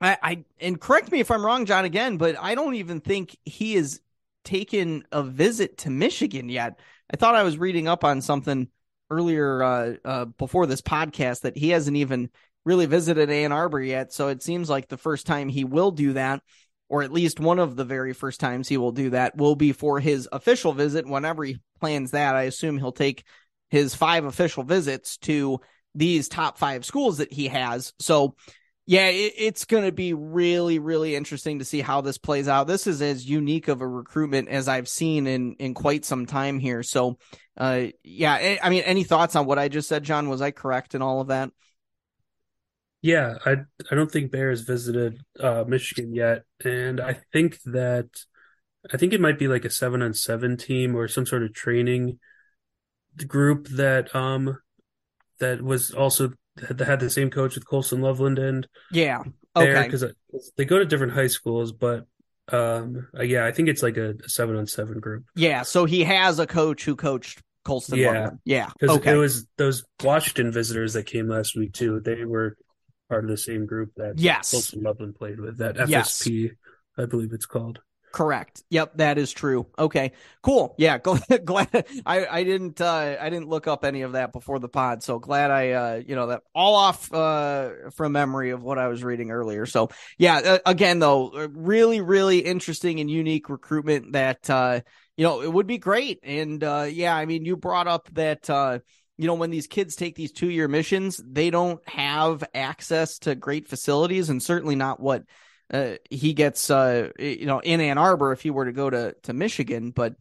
I, 0.00 0.18
I 0.22 0.44
and 0.60 0.80
correct 0.80 1.12
me 1.12 1.20
if 1.20 1.30
I'm 1.30 1.44
wrong, 1.44 1.64
John, 1.64 1.84
again, 1.84 2.16
but 2.16 2.36
I 2.38 2.54
don't 2.54 2.74
even 2.74 3.00
think 3.00 3.36
he 3.44 3.74
has 3.74 4.00
taken 4.44 5.04
a 5.12 5.22
visit 5.22 5.78
to 5.78 5.90
Michigan 5.90 6.48
yet. 6.48 6.78
I 7.12 7.16
thought 7.16 7.36
I 7.36 7.44
was 7.44 7.58
reading 7.58 7.88
up 7.88 8.04
on 8.04 8.20
something 8.20 8.68
earlier 9.10 9.62
uh, 9.62 9.94
uh, 10.04 10.24
before 10.24 10.66
this 10.66 10.80
podcast 10.80 11.42
that 11.42 11.56
he 11.56 11.68
hasn't 11.68 11.96
even 11.96 12.30
really 12.64 12.86
visited 12.86 13.30
Ann 13.30 13.52
Arbor 13.52 13.80
yet. 13.80 14.12
So 14.12 14.28
it 14.28 14.42
seems 14.42 14.70
like 14.70 14.88
the 14.88 14.96
first 14.96 15.26
time 15.26 15.48
he 15.48 15.64
will 15.64 15.90
do 15.90 16.14
that, 16.14 16.42
or 16.88 17.02
at 17.02 17.12
least 17.12 17.38
one 17.38 17.58
of 17.58 17.76
the 17.76 17.84
very 17.84 18.12
first 18.12 18.40
times 18.40 18.68
he 18.68 18.76
will 18.76 18.92
do 18.92 19.10
that, 19.10 19.36
will 19.36 19.56
be 19.56 19.72
for 19.72 20.00
his 20.00 20.28
official 20.32 20.72
visit. 20.72 21.06
Whenever 21.06 21.44
he 21.44 21.58
plans 21.80 22.12
that, 22.12 22.34
I 22.34 22.42
assume 22.42 22.78
he'll 22.78 22.92
take 22.92 23.24
his 23.70 23.94
five 23.94 24.24
official 24.24 24.64
visits 24.64 25.16
to 25.18 25.60
these 25.94 26.28
top 26.28 26.58
five 26.58 26.84
schools 26.84 27.18
that 27.18 27.32
he 27.32 27.48
has. 27.48 27.92
So, 27.98 28.34
yeah, 28.86 29.08
it, 29.08 29.34
it's 29.36 29.64
going 29.64 29.84
to 29.84 29.92
be 29.92 30.12
really, 30.12 30.78
really 30.78 31.14
interesting 31.14 31.60
to 31.60 31.64
see 31.64 31.80
how 31.80 32.00
this 32.00 32.18
plays 32.18 32.48
out. 32.48 32.66
This 32.66 32.86
is 32.86 33.00
as 33.00 33.28
unique 33.28 33.68
of 33.68 33.80
a 33.80 33.86
recruitment 33.86 34.48
as 34.48 34.68
I've 34.68 34.88
seen 34.88 35.26
in 35.26 35.54
in 35.54 35.74
quite 35.74 36.04
some 36.04 36.26
time 36.26 36.58
here. 36.58 36.82
So, 36.82 37.18
uh, 37.56 37.86
yeah, 38.02 38.56
I 38.62 38.70
mean, 38.70 38.82
any 38.82 39.04
thoughts 39.04 39.36
on 39.36 39.46
what 39.46 39.58
I 39.58 39.68
just 39.68 39.88
said, 39.88 40.02
John? 40.02 40.28
Was 40.28 40.42
I 40.42 40.50
correct 40.50 40.94
in 40.94 41.02
all 41.02 41.20
of 41.20 41.28
that? 41.28 41.50
Yeah, 43.02 43.38
I 43.44 43.56
I 43.90 43.94
don't 43.94 44.10
think 44.10 44.34
has 44.34 44.62
visited 44.62 45.20
uh, 45.38 45.64
Michigan 45.66 46.14
yet, 46.14 46.44
and 46.64 47.00
I 47.00 47.20
think 47.32 47.60
that 47.66 48.08
I 48.92 48.96
think 48.96 49.12
it 49.12 49.20
might 49.20 49.38
be 49.38 49.48
like 49.48 49.64
a 49.64 49.70
seven 49.70 50.02
on 50.02 50.14
seven 50.14 50.56
team 50.56 50.94
or 50.94 51.08
some 51.08 51.26
sort 51.26 51.42
of 51.42 51.52
training 51.52 52.18
group 53.26 53.68
that 53.68 54.14
um 54.14 54.58
that 55.42 55.60
was 55.60 55.90
also 55.90 56.32
that 56.56 56.80
had 56.80 57.00
the 57.00 57.10
same 57.10 57.30
coach 57.30 57.54
with 57.54 57.66
Colston 57.66 58.00
Loveland 58.00 58.38
and 58.38 58.66
yeah 58.90 59.22
okay 59.54 59.84
because 59.84 60.04
they 60.56 60.64
go 60.64 60.78
to 60.78 60.84
different 60.86 61.12
high 61.12 61.26
schools, 61.26 61.72
but 61.72 62.06
um 62.50 63.08
uh, 63.18 63.22
yeah, 63.22 63.44
I 63.44 63.52
think 63.52 63.68
it's 63.68 63.82
like 63.82 63.96
a, 63.96 64.14
a 64.24 64.28
seven 64.28 64.56
on 64.56 64.66
seven 64.66 65.00
group. 65.00 65.24
Yeah, 65.34 65.62
so 65.62 65.84
he 65.84 66.04
has 66.04 66.38
a 66.38 66.46
coach 66.46 66.84
who 66.84 66.96
coached 66.96 67.42
Colston 67.64 67.98
yeah. 67.98 68.06
Loveland. 68.06 68.38
Yeah, 68.44 68.70
because 68.78 68.96
okay. 68.98 69.12
it 69.12 69.16
was 69.16 69.46
those 69.58 69.84
Washington 70.02 70.52
visitors 70.52 70.94
that 70.94 71.06
came 71.06 71.28
last 71.28 71.56
week 71.56 71.72
too. 71.72 72.00
They 72.00 72.24
were 72.24 72.56
part 73.08 73.24
of 73.24 73.30
the 73.30 73.36
same 73.36 73.66
group 73.66 73.92
that 73.96 74.18
yes 74.18 74.50
Colston 74.50 74.82
Loveland 74.82 75.16
played 75.16 75.40
with. 75.40 75.58
That 75.58 75.76
FSP, 75.76 75.88
yes. 75.88 76.50
I 76.96 77.06
believe 77.06 77.32
it's 77.32 77.46
called. 77.46 77.80
Correct. 78.12 78.62
Yep, 78.68 78.98
that 78.98 79.16
is 79.16 79.32
true. 79.32 79.66
Okay, 79.78 80.12
cool. 80.42 80.74
Yeah, 80.76 80.98
glad 81.44 81.86
I 82.04 82.26
I 82.26 82.44
didn't 82.44 82.78
uh, 82.78 83.16
I 83.18 83.30
didn't 83.30 83.48
look 83.48 83.66
up 83.66 83.86
any 83.86 84.02
of 84.02 84.12
that 84.12 84.32
before 84.34 84.58
the 84.58 84.68
pod, 84.68 85.02
so 85.02 85.18
glad 85.18 85.50
I 85.50 85.70
uh, 85.70 86.02
you 86.06 86.14
know 86.14 86.26
that 86.26 86.42
all 86.54 86.74
off 86.74 87.10
uh, 87.12 87.70
from 87.94 88.12
memory 88.12 88.50
of 88.50 88.62
what 88.62 88.78
I 88.78 88.88
was 88.88 89.02
reading 89.02 89.30
earlier. 89.30 89.64
So 89.64 89.88
yeah, 90.18 90.36
uh, 90.44 90.58
again 90.66 90.98
though, 90.98 91.30
really 91.54 92.02
really 92.02 92.40
interesting 92.40 93.00
and 93.00 93.10
unique 93.10 93.48
recruitment 93.48 94.12
that 94.12 94.50
uh, 94.50 94.80
you 95.16 95.24
know 95.24 95.40
it 95.40 95.50
would 95.50 95.66
be 95.66 95.78
great. 95.78 96.20
And 96.22 96.62
uh, 96.62 96.86
yeah, 96.90 97.16
I 97.16 97.24
mean 97.24 97.46
you 97.46 97.56
brought 97.56 97.88
up 97.88 98.10
that 98.12 98.50
you 99.18 99.26
know, 99.26 99.34
when 99.34 99.50
these 99.50 99.66
kids 99.66 99.94
take 99.94 100.16
these 100.16 100.32
two 100.32 100.50
year 100.50 100.68
missions, 100.68 101.20
they 101.24 101.50
don't 101.50 101.86
have 101.88 102.42
access 102.54 103.18
to 103.20 103.34
great 103.34 103.68
facilities 103.68 104.30
and 104.30 104.42
certainly 104.42 104.74
not 104.74 105.00
what 105.00 105.22
uh, 105.72 105.92
he 106.10 106.34
gets, 106.34 106.70
uh, 106.70 107.10
you 107.18 107.46
know, 107.46 107.60
in 107.60 107.80
Ann 107.80 107.98
Arbor 107.98 108.32
if 108.32 108.42
he 108.42 108.50
were 108.50 108.66
to 108.66 108.72
go 108.72 108.90
to, 108.90 109.14
to 109.22 109.32
Michigan. 109.32 109.90
But, 109.90 110.14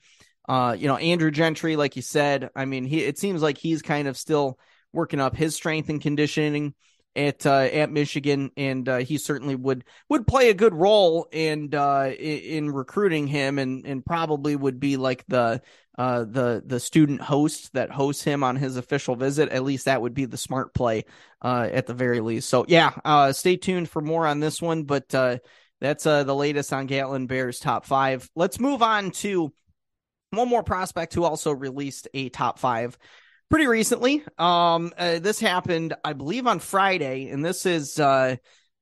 uh, 0.48 0.76
you 0.78 0.88
know, 0.88 0.98
Andrew 0.98 1.32
Gentry, 1.32 1.76
like 1.76 1.96
you 1.96 2.02
said, 2.02 2.50
I 2.56 2.66
mean, 2.66 2.86
he, 2.86 3.04
it 3.04 3.20
seems 3.20 3.42
like 3.42 3.58
he's 3.58 3.82
kind 3.82 4.08
of 4.08 4.18
still 4.18 4.58
working 4.94 5.20
up 5.20 5.36
his 5.36 5.56
strength 5.56 5.90
and 5.90 6.02
conditioning 6.02 6.74
at 7.16 7.46
uh, 7.46 7.68
at 7.72 7.92
Michigan, 7.92 8.52
and 8.56 8.88
uh, 8.88 8.98
he 9.00 9.18
certainly 9.18 9.56
would 9.56 9.84
would 10.10 10.26
play 10.26 10.50
a 10.50 10.54
good 10.54 10.74
role 10.74 11.28
in 11.32 11.74
uh, 11.74 12.10
in 12.10 12.72
recruiting 12.72 13.28
him, 13.28 13.60
and 13.60 13.86
and 13.86 14.06
probably 14.06 14.56
would 14.56 14.80
be 14.80 14.98
like 14.98 15.26
the 15.28 15.62
uh, 15.98 16.24
the 16.24 16.64
the 16.66 16.80
student 16.80 17.22
host 17.22 17.74
that 17.74 17.92
hosts 17.92 18.24
him 18.24 18.44
on 18.44 18.56
his 18.56 18.78
official 18.78 19.16
visit. 19.16 19.50
At 19.50 19.64
least 19.64 19.86
that 19.86 20.02
would 20.02 20.14
be 20.14 20.26
the 20.26 20.38
smart 20.38 20.74
play 20.74 21.06
uh, 21.42 21.68
at 21.72 21.86
the 21.86 21.94
very 21.94 22.22
least. 22.22 22.50
So 22.50 22.66
yeah, 22.68 22.92
uh, 23.04 23.34
stay 23.34 23.58
tuned 23.58 23.90
for 23.90 24.02
more 24.02 24.26
on 24.26 24.40
this 24.40 24.62
one. 24.62 24.84
But 24.84 25.14
uh, 25.14 25.38
that's 25.82 26.06
uh, 26.06 26.24
the 26.24 26.36
latest 26.36 26.72
on 26.72 26.86
Gatlin 26.86 27.28
Bair's 27.28 27.60
top 27.60 27.86
five. 27.86 28.30
Let's 28.36 28.60
move 28.60 28.82
on 28.82 29.12
to 29.12 29.52
one 30.30 30.48
more 30.48 30.64
prospect 30.64 31.14
who 31.14 31.24
also 31.24 31.52
released 31.52 32.08
a 32.14 32.30
top 32.30 32.58
five 32.58 32.98
pretty 33.50 33.68
recently. 33.68 34.24
Um, 34.38 34.94
uh, 34.98 35.20
this 35.20 35.40
happened, 35.40 35.94
I 36.04 36.14
believe, 36.14 36.48
on 36.48 36.60
Friday, 36.60 37.30
and 37.30 37.44
this 37.44 37.66
is 37.66 38.00
uh, 38.00 38.38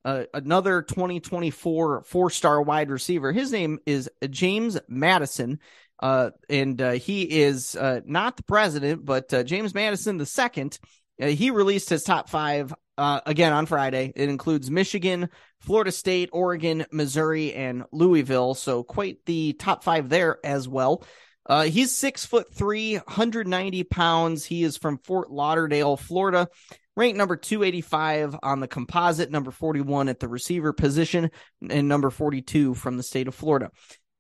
uh, 0.05 0.23
another 0.33 0.83
2024 0.83 2.03
four 2.03 2.29
star 2.29 2.61
wide 2.61 2.91
receiver. 2.91 3.31
His 3.31 3.51
name 3.51 3.79
is 3.85 4.09
James 4.29 4.77
Madison. 4.87 5.59
Uh, 6.01 6.31
and 6.49 6.81
uh, 6.81 6.91
he 6.91 7.23
is 7.23 7.75
uh, 7.75 8.01
not 8.05 8.37
the 8.37 8.43
president, 8.43 9.03
but 9.05 9.33
uh, 9.33 9.43
James 9.43 9.73
Madison 9.73 10.17
the 10.17 10.25
second. 10.25 10.79
Uh, 11.21 11.27
he 11.27 11.51
released 11.51 11.89
his 11.89 12.03
top 12.03 12.29
five 12.29 12.73
uh, 12.97 13.21
again 13.25 13.53
on 13.53 13.65
Friday. 13.65 14.11
It 14.15 14.29
includes 14.29 14.71
Michigan, 14.71 15.29
Florida 15.59 15.91
State, 15.91 16.29
Oregon, 16.31 16.85
Missouri, 16.91 17.53
and 17.53 17.83
Louisville. 17.91 18.53
So 18.53 18.83
quite 18.83 19.25
the 19.25 19.53
top 19.53 19.83
five 19.83 20.09
there 20.09 20.39
as 20.43 20.67
well. 20.67 21.03
Uh, 21.45 21.63
he's 21.63 21.95
six 21.95 22.25
foot 22.25 22.53
three, 22.53 22.95
190 22.95 23.83
pounds. 23.85 24.45
He 24.45 24.63
is 24.63 24.77
from 24.77 24.99
Fort 24.99 25.31
Lauderdale, 25.31 25.97
Florida, 25.97 26.47
ranked 26.95 27.17
number 27.17 27.35
285 27.35 28.35
on 28.43 28.59
the 28.59 28.67
composite, 28.67 29.31
number 29.31 29.49
41 29.49 30.09
at 30.09 30.19
the 30.19 30.27
receiver 30.27 30.73
position, 30.73 31.31
and 31.67 31.87
number 31.87 32.09
42 32.09 32.75
from 32.75 32.97
the 32.97 33.03
state 33.03 33.27
of 33.27 33.33
Florida. 33.33 33.71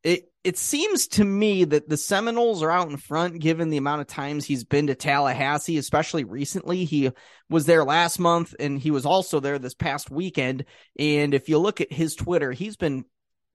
It 0.03 0.28
it 0.43 0.57
seems 0.57 1.07
to 1.07 1.25
me 1.25 1.65
that 1.65 1.89
the 1.89 1.97
Seminoles 1.97 2.63
are 2.63 2.71
out 2.71 2.89
in 2.89 2.97
front 2.97 3.39
given 3.39 3.69
the 3.69 3.77
amount 3.77 4.01
of 4.01 4.07
times 4.07 4.45
he's 4.45 4.63
been 4.63 4.87
to 4.87 4.95
Tallahassee, 4.95 5.77
especially 5.77 6.23
recently. 6.23 6.85
He 6.85 7.11
was 7.49 7.65
there 7.65 7.83
last 7.83 8.19
month 8.19 8.55
and 8.57 8.79
he 8.79 8.89
was 8.89 9.05
also 9.05 9.41
there 9.41 9.59
this 9.59 9.73
past 9.73 10.09
weekend. 10.09 10.63
And 10.97 11.33
if 11.33 11.49
you 11.49 11.57
look 11.57 11.81
at 11.81 11.91
his 11.91 12.15
Twitter, 12.15 12.53
he's 12.53 12.77
been 12.77 13.03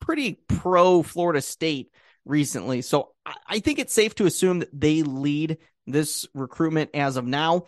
pretty 0.01 0.35
pro 0.47 1.03
Florida 1.03 1.41
State 1.41 1.91
recently. 2.27 2.83
So 2.83 3.13
I 3.47 3.61
think 3.61 3.79
it's 3.79 3.95
safe 3.95 4.15
to 4.17 4.27
assume 4.27 4.59
that 4.59 4.79
they 4.79 5.03
lead 5.03 5.59
this 5.87 6.27
recruitment 6.35 6.91
as 6.93 7.17
of 7.17 7.25
now. 7.25 7.65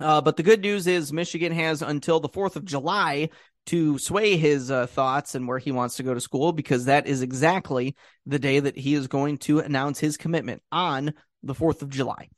Uh, 0.00 0.20
but 0.20 0.36
the 0.36 0.42
good 0.42 0.60
news 0.60 0.88
is 0.88 1.12
Michigan 1.12 1.52
has 1.52 1.82
until 1.82 2.18
the 2.18 2.28
4th 2.28 2.56
of 2.56 2.64
July 2.64 3.30
to 3.66 3.98
sway 3.98 4.36
his 4.36 4.70
uh, 4.70 4.86
thoughts 4.86 5.34
and 5.34 5.48
where 5.48 5.58
he 5.58 5.72
wants 5.72 5.96
to 5.96 6.02
go 6.02 6.14
to 6.14 6.20
school 6.20 6.52
because 6.52 6.84
that 6.84 7.06
is 7.06 7.22
exactly 7.22 7.96
the 8.26 8.38
day 8.38 8.60
that 8.60 8.76
he 8.76 8.94
is 8.94 9.06
going 9.06 9.38
to 9.38 9.60
announce 9.60 9.98
his 9.98 10.16
commitment 10.16 10.62
on 10.70 11.14
the 11.42 11.54
4th 11.54 11.82
of 11.82 11.90
July. 11.90 12.28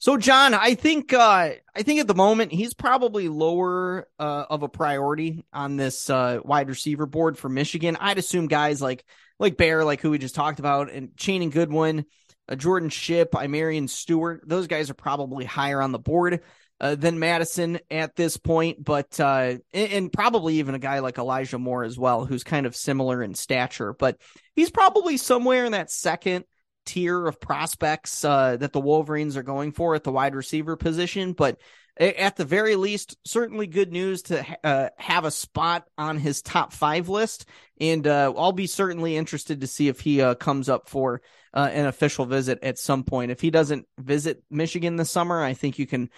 So, 0.00 0.16
John, 0.16 0.54
I 0.54 0.74
think 0.74 1.12
uh, 1.12 1.54
I 1.74 1.82
think 1.82 1.98
at 1.98 2.06
the 2.06 2.14
moment 2.14 2.52
he's 2.52 2.72
probably 2.72 3.28
lower 3.28 4.06
uh, 4.18 4.44
of 4.48 4.62
a 4.62 4.68
priority 4.68 5.44
on 5.52 5.76
this 5.76 6.08
uh, 6.08 6.38
wide 6.44 6.68
receiver 6.68 7.04
board 7.04 7.36
for 7.36 7.48
Michigan. 7.48 7.96
I'd 7.98 8.18
assume 8.18 8.46
guys 8.46 8.80
like 8.80 9.04
like 9.40 9.56
Bair, 9.56 9.84
like 9.84 10.00
who 10.00 10.10
we 10.10 10.18
just 10.18 10.36
talked 10.36 10.60
about, 10.60 10.92
and 10.92 11.16
Channing 11.16 11.50
Goodwin, 11.50 12.04
uh, 12.48 12.54
Jordan 12.54 12.90
Shipp, 12.90 13.34
I'Marion 13.34 13.88
Stewart. 13.88 14.42
Those 14.46 14.68
guys 14.68 14.88
are 14.88 14.94
probably 14.94 15.44
higher 15.44 15.82
on 15.82 15.90
the 15.90 15.98
board 15.98 16.42
uh, 16.80 16.94
than 16.94 17.18
Madison 17.18 17.80
at 17.90 18.14
this 18.14 18.36
point, 18.36 18.82
but 18.82 19.18
uh, 19.18 19.56
and, 19.72 20.12
probably 20.12 20.56
even 20.56 20.74
a 20.74 20.78
guy 20.78 21.00
like 21.00 21.18
Elijah 21.18 21.58
Moore 21.58 21.82
as 21.82 21.98
well, 21.98 22.24
who's 22.24 22.44
kind 22.44 22.66
of 22.66 22.76
similar 22.76 23.22
in 23.22 23.34
stature. 23.34 23.92
But 23.92 24.18
he's 24.54 24.70
probably 24.70 25.16
somewhere 25.16 25.64
in 25.64 25.72
that 25.72 25.90
second 25.90 26.44
tier 26.86 27.26
of 27.26 27.40
prospects 27.40 28.24
uh, 28.24 28.56
that 28.58 28.72
the 28.72 28.80
Wolverines 28.80 29.36
are 29.36 29.42
going 29.42 29.72
for 29.72 29.94
at 29.94 30.04
the 30.04 30.12
wide 30.12 30.36
receiver 30.36 30.76
position. 30.76 31.32
But 31.32 31.58
at 31.98 32.36
the 32.36 32.44
very 32.44 32.76
least, 32.76 33.16
certainly 33.24 33.66
good 33.66 33.90
news 33.90 34.22
to 34.22 34.46
uh, 34.62 34.90
have 34.98 35.24
a 35.24 35.32
spot 35.32 35.84
on 35.98 36.16
his 36.16 36.42
top 36.42 36.72
five 36.72 37.08
list. 37.08 37.46
And 37.80 38.06
uh, 38.06 38.32
I'll 38.36 38.52
be 38.52 38.68
certainly 38.68 39.16
interested 39.16 39.62
to 39.62 39.66
see 39.66 39.88
if 39.88 39.98
he 39.98 40.22
comes 40.36 40.68
up 40.68 40.88
for 40.88 41.22
an 41.52 41.86
official 41.86 42.24
visit 42.24 42.60
at 42.62 42.78
some 42.78 43.02
point. 43.02 43.32
If 43.32 43.40
he 43.40 43.50
doesn't 43.50 43.84
visit 43.98 44.44
Michigan 44.48 44.94
this 44.94 45.10
summer, 45.10 45.42
I 45.42 45.54
think 45.54 45.80
you 45.80 45.88
can 45.88 46.08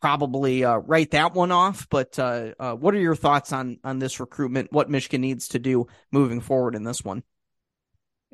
probably 0.00 0.64
uh, 0.64 0.76
write 0.76 1.12
that 1.12 1.34
one 1.34 1.52
off. 1.52 1.88
But 1.88 2.16
what 2.16 2.94
are 2.94 3.00
your 3.00 3.16
thoughts 3.16 3.52
on 3.52 3.78
on 3.84 3.98
this 3.98 4.20
recruitment? 4.20 4.72
What 4.72 4.90
Michigan 4.90 5.20
needs 5.20 5.48
to 5.48 5.58
do 5.58 5.86
moving 6.12 6.40
forward 6.40 6.74
in 6.74 6.84
this 6.84 7.02
one? 7.02 7.22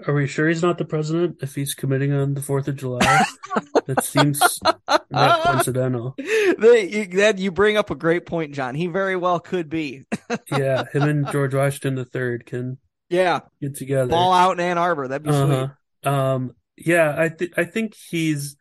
Are 0.07 0.14
we 0.14 0.27
sure 0.27 0.48
he's 0.48 0.62
not 0.62 0.79
the 0.79 0.85
president 0.85 1.38
if 1.42 1.55
he's 1.55 1.75
committing 1.75 2.12
on 2.12 2.35
the 2.35 2.40
4th 2.40 2.68
of 2.68 2.77
July? 2.77 3.25
that 3.87 4.05
seems 4.05 4.40
not 5.11 5.42
coincidental. 5.42 6.14
That 6.59 7.35
you 7.38 7.51
bring 7.51 7.77
up 7.77 7.90
a 7.90 7.94
great 7.94 8.27
point, 8.27 8.55
John. 8.55 8.75
He 8.75 8.87
very 8.87 9.16
well 9.16 9.40
could 9.40 9.68
be. 9.68 10.05
yeah, 10.53 10.85
him 10.92 11.03
and 11.03 11.31
George 11.33 11.55
Washington 11.55 11.94
the 11.96 12.05
Third 12.05 12.46
can 12.46 12.79
yeah 13.09 13.40
get 13.61 13.75
together. 13.75 14.11
Ball 14.11 14.33
out 14.33 14.53
in 14.53 14.61
Ann 14.61 14.79
Arbor. 14.79 15.09
That'd 15.09 15.25
be 15.25 15.31
uh-huh. 15.31 15.68
sweet. 16.03 16.12
Um, 16.12 16.53
yeah, 16.77 17.14
I 17.16 17.31
think 17.31 17.53
I 17.57 17.64
think 17.64 17.94
he's 17.94 18.57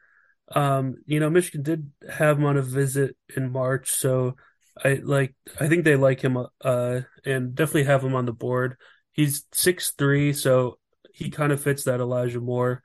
um, 0.56 0.96
you 1.06 1.20
know, 1.20 1.30
Michigan 1.30 1.64
did 1.64 1.92
have 2.10 2.38
him 2.38 2.46
on 2.46 2.58
a 2.58 2.62
visit 2.62 3.16
in 3.36 3.52
March, 3.52 3.92
so 3.92 4.36
I 4.84 5.00
like 5.04 5.36
I 5.60 5.68
think 5.68 5.84
they 5.84 5.96
like 5.96 6.22
him 6.22 6.38
uh 6.64 7.02
and 7.26 7.54
definitely 7.56 7.84
have 7.84 8.04
him 8.04 8.16
on 8.16 8.26
the 8.26 8.34
board. 8.34 8.78
He's 9.12 9.46
six 9.52 9.92
three, 9.92 10.34
so 10.34 10.78
he 11.14 11.30
kind 11.30 11.52
of 11.52 11.62
fits 11.62 11.84
that 11.84 12.00
Elijah 12.00 12.40
Moore 12.40 12.82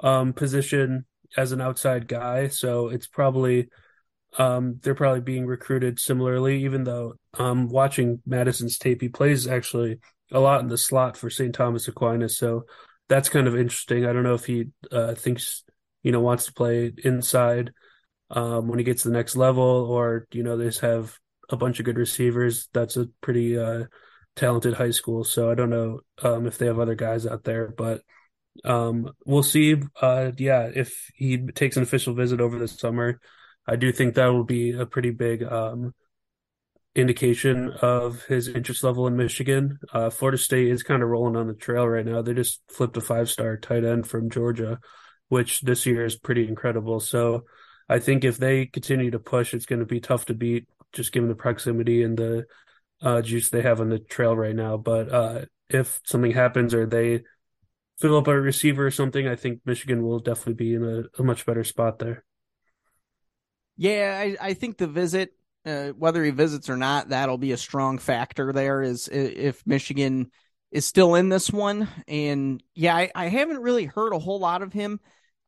um, 0.00 0.32
position 0.32 1.04
as 1.36 1.52
an 1.52 1.60
outside 1.60 2.08
guy. 2.08 2.48
So 2.48 2.88
it's 2.88 3.06
probably 3.06 3.68
um, 4.38 4.78
they're 4.82 4.94
probably 4.94 5.20
being 5.20 5.46
recruited 5.46 5.98
similarly. 5.98 6.64
Even 6.64 6.84
though 6.84 7.14
um, 7.34 7.68
watching 7.68 8.20
Madison's 8.26 8.78
tape, 8.78 9.00
he 9.00 9.08
plays 9.08 9.46
actually 9.46 9.98
a 10.30 10.40
lot 10.40 10.60
in 10.60 10.68
the 10.68 10.78
slot 10.78 11.16
for 11.16 11.30
St. 11.30 11.54
Thomas 11.54 11.88
Aquinas. 11.88 12.36
So 12.36 12.64
that's 13.08 13.28
kind 13.28 13.46
of 13.46 13.56
interesting. 13.56 14.04
I 14.04 14.12
don't 14.12 14.22
know 14.22 14.34
if 14.34 14.44
he 14.44 14.66
uh, 14.92 15.14
thinks 15.14 15.64
you 16.02 16.12
know 16.12 16.20
wants 16.20 16.46
to 16.46 16.52
play 16.52 16.92
inside 17.04 17.72
um, 18.30 18.68
when 18.68 18.78
he 18.78 18.84
gets 18.84 19.02
to 19.02 19.08
the 19.08 19.14
next 19.16 19.36
level, 19.36 19.62
or 19.62 20.26
you 20.32 20.42
know 20.42 20.56
they 20.56 20.64
just 20.64 20.80
have 20.80 21.18
a 21.50 21.56
bunch 21.56 21.78
of 21.78 21.84
good 21.84 21.98
receivers. 21.98 22.68
That's 22.72 22.96
a 22.96 23.08
pretty 23.20 23.58
uh, 23.58 23.84
talented 24.36 24.74
high 24.74 24.90
school. 24.90 25.24
So 25.24 25.50
I 25.50 25.54
don't 25.54 25.70
know 25.70 26.00
um, 26.22 26.46
if 26.46 26.58
they 26.58 26.66
have 26.66 26.78
other 26.78 26.94
guys 26.94 27.26
out 27.26 27.44
there, 27.44 27.68
but 27.68 28.02
um, 28.64 29.10
we'll 29.24 29.42
see. 29.42 29.76
Uh, 30.00 30.32
yeah, 30.36 30.70
if 30.74 31.10
he 31.14 31.38
takes 31.38 31.76
an 31.76 31.82
official 31.82 32.14
visit 32.14 32.40
over 32.40 32.58
the 32.58 32.68
summer, 32.68 33.20
I 33.66 33.76
do 33.76 33.92
think 33.92 34.14
that 34.14 34.26
will 34.26 34.44
be 34.44 34.72
a 34.72 34.86
pretty 34.86 35.10
big 35.10 35.42
um, 35.42 35.94
indication 36.94 37.70
of 37.82 38.24
his 38.24 38.48
interest 38.48 38.82
level 38.82 39.06
in 39.06 39.16
Michigan. 39.16 39.78
Uh, 39.92 40.10
Florida 40.10 40.38
State 40.38 40.68
is 40.68 40.82
kind 40.82 41.02
of 41.02 41.08
rolling 41.08 41.36
on 41.36 41.46
the 41.46 41.54
trail 41.54 41.86
right 41.86 42.06
now. 42.06 42.22
They 42.22 42.34
just 42.34 42.60
flipped 42.68 42.96
a 42.96 43.00
five 43.00 43.30
star 43.30 43.56
tight 43.56 43.84
end 43.84 44.06
from 44.06 44.30
Georgia, 44.30 44.78
which 45.28 45.60
this 45.60 45.86
year 45.86 46.04
is 46.04 46.16
pretty 46.16 46.48
incredible. 46.48 47.00
So 47.00 47.44
I 47.88 47.98
think 47.98 48.24
if 48.24 48.38
they 48.38 48.66
continue 48.66 49.10
to 49.10 49.18
push, 49.18 49.54
it's 49.54 49.66
going 49.66 49.80
to 49.80 49.86
be 49.86 50.00
tough 50.00 50.26
to 50.26 50.34
beat 50.34 50.68
just 50.92 51.12
given 51.12 51.28
the 51.28 51.34
proximity 51.34 52.02
and 52.02 52.16
the 52.16 52.46
uh, 53.02 53.22
juice 53.22 53.50
they 53.50 53.62
have 53.62 53.80
on 53.80 53.90
the 53.90 53.98
trail 53.98 54.36
right 54.36 54.54
now. 54.54 54.76
But 54.76 55.12
uh, 55.12 55.44
if 55.68 56.00
something 56.04 56.32
happens 56.32 56.74
or 56.74 56.86
they 56.86 57.22
fill 58.00 58.16
up 58.16 58.26
a 58.26 58.40
receiver 58.40 58.86
or 58.86 58.90
something, 58.90 59.26
I 59.26 59.36
think 59.36 59.60
Michigan 59.64 60.02
will 60.02 60.18
definitely 60.18 60.54
be 60.54 60.74
in 60.74 60.84
a, 60.84 61.20
a 61.20 61.24
much 61.24 61.46
better 61.46 61.64
spot 61.64 61.98
there. 61.98 62.24
Yeah, 63.76 64.16
I, 64.18 64.48
I 64.48 64.54
think 64.54 64.76
the 64.76 64.86
visit, 64.86 65.32
uh, 65.64 65.88
whether 65.88 66.24
he 66.24 66.30
visits 66.30 66.68
or 66.68 66.76
not, 66.76 67.10
that'll 67.10 67.38
be 67.38 67.52
a 67.52 67.56
strong 67.56 67.98
factor 67.98 68.52
there. 68.52 68.82
Is 68.82 69.08
if 69.08 69.64
Michigan 69.66 70.30
is 70.70 70.84
still 70.84 71.14
in 71.14 71.28
this 71.28 71.50
one, 71.50 71.88
and 72.08 72.62
yeah, 72.74 72.96
I, 72.96 73.10
I 73.14 73.28
haven't 73.28 73.60
really 73.62 73.84
heard 73.84 74.12
a 74.12 74.18
whole 74.18 74.40
lot 74.40 74.62
of 74.62 74.72
him 74.72 75.00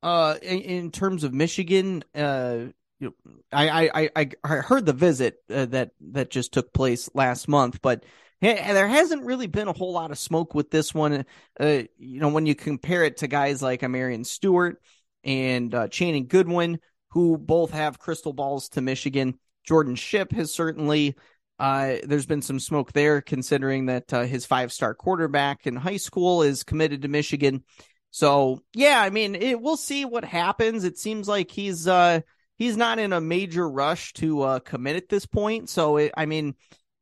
uh, 0.02 0.36
in, 0.42 0.60
in 0.60 0.90
terms 0.90 1.24
of 1.24 1.32
Michigan. 1.32 2.04
Uh, 2.14 2.66
you 2.98 3.14
know, 3.24 3.32
I, 3.52 4.10
I, 4.14 4.30
I 4.44 4.54
heard 4.56 4.84
the 4.84 4.92
visit 4.92 5.36
uh, 5.48 5.66
that 5.66 5.92
that 6.12 6.30
just 6.30 6.52
took 6.52 6.72
place 6.72 7.08
last 7.14 7.48
month, 7.48 7.80
but 7.80 8.04
there 8.40 8.88
hasn't 8.88 9.24
really 9.24 9.46
been 9.46 9.68
a 9.68 9.72
whole 9.72 9.92
lot 9.92 10.10
of 10.10 10.18
smoke 10.18 10.54
with 10.54 10.70
this 10.70 10.94
one. 10.94 11.24
Uh, 11.58 11.82
you 11.98 12.20
know, 12.20 12.28
when 12.28 12.46
you 12.46 12.54
compare 12.54 13.04
it 13.04 13.18
to 13.18 13.26
guys 13.26 13.62
like 13.62 13.82
I'Marion 13.82 14.24
Stewart 14.24 14.80
and 15.24 15.74
uh, 15.74 15.88
Channing 15.88 16.26
Goodwin, 16.26 16.78
who 17.10 17.36
both 17.36 17.70
have 17.72 17.98
crystal 17.98 18.32
balls 18.32 18.68
to 18.70 18.80
Michigan. 18.80 19.38
Jordan 19.66 19.94
Shipp 19.94 20.32
has 20.32 20.52
certainly. 20.52 21.16
Uh, 21.58 21.96
there's 22.04 22.24
been 22.24 22.40
some 22.40 22.58
smoke 22.58 22.92
there, 22.94 23.20
considering 23.20 23.86
that 23.86 24.10
uh, 24.14 24.22
his 24.22 24.46
five-star 24.46 24.94
quarterback 24.94 25.66
in 25.66 25.76
high 25.76 25.98
school 25.98 26.42
is 26.42 26.64
committed 26.64 27.02
to 27.02 27.08
Michigan. 27.08 27.62
So 28.10 28.62
yeah, 28.74 29.00
I 29.00 29.10
mean, 29.10 29.34
it, 29.34 29.60
we'll 29.60 29.76
see 29.76 30.04
what 30.04 30.24
happens. 30.24 30.84
It 30.84 30.98
seems 30.98 31.28
like 31.28 31.50
he's 31.50 31.86
uh, 31.86 32.20
he's 32.56 32.76
not 32.76 32.98
in 32.98 33.12
a 33.12 33.20
major 33.20 33.68
rush 33.68 34.12
to 34.14 34.42
uh, 34.42 34.58
commit 34.60 34.96
at 34.96 35.08
this 35.08 35.26
point. 35.26 35.68
So 35.68 35.96
it, 35.96 36.12
I 36.16 36.26
mean, 36.26 36.54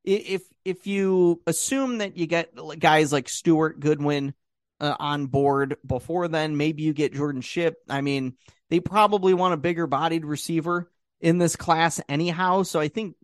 if 0.04 0.42
if 0.64 0.86
you 0.86 1.40
assume 1.46 1.98
that 1.98 2.16
you 2.16 2.26
get 2.26 2.52
guys 2.78 3.12
like 3.12 3.28
Stewart 3.28 3.80
Goodwin 3.80 4.34
uh, 4.80 4.96
on 4.98 5.26
board 5.26 5.76
before 5.86 6.28
then, 6.28 6.56
maybe 6.56 6.82
you 6.82 6.92
get 6.92 7.14
Jordan 7.14 7.40
Shipp. 7.40 7.76
I 7.88 8.00
mean, 8.00 8.34
they 8.70 8.80
probably 8.80 9.34
want 9.34 9.54
a 9.54 9.58
bigger 9.58 9.86
bodied 9.86 10.24
receiver 10.24 10.90
in 11.20 11.38
this 11.38 11.56
class 11.56 12.00
anyhow. 12.08 12.62
So 12.62 12.80
I 12.80 12.88
think 12.88 13.16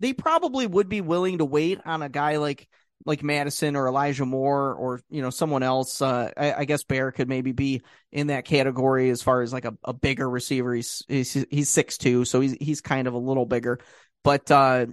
they 0.00 0.12
probably 0.12 0.66
would 0.66 0.88
be 0.88 1.00
willing 1.00 1.38
to 1.38 1.44
wait 1.44 1.80
on 1.84 2.02
a 2.02 2.08
guy 2.08 2.36
like 2.36 2.68
like 3.04 3.22
Madison 3.22 3.76
or 3.76 3.86
Elijah 3.86 4.24
Moore 4.24 4.74
or 4.74 5.00
you 5.10 5.22
know 5.22 5.30
someone 5.30 5.62
else. 5.62 6.00
Uh, 6.02 6.30
I, 6.36 6.52
I, 6.54 6.64
guess 6.64 6.82
Bair 6.82 7.12
could 7.12 7.28
maybe 7.28 7.52
be 7.52 7.82
in 8.10 8.28
that 8.28 8.44
category 8.44 9.10
as 9.10 9.22
far 9.22 9.42
as 9.42 9.52
like 9.52 9.64
a, 9.64 9.76
a 9.84 9.92
bigger 9.92 10.28
receiver. 10.28 10.74
He's 10.74 11.04
he's 11.06 11.46
he's 11.50 11.68
six 11.68 11.98
two, 11.98 12.24
so 12.24 12.40
he's 12.40 12.56
he's 12.60 12.80
kind 12.80 13.06
of 13.06 13.14
a 13.14 13.18
little 13.18 13.46
bigger. 13.46 13.78
But 14.24 14.50
uh, 14.50 14.86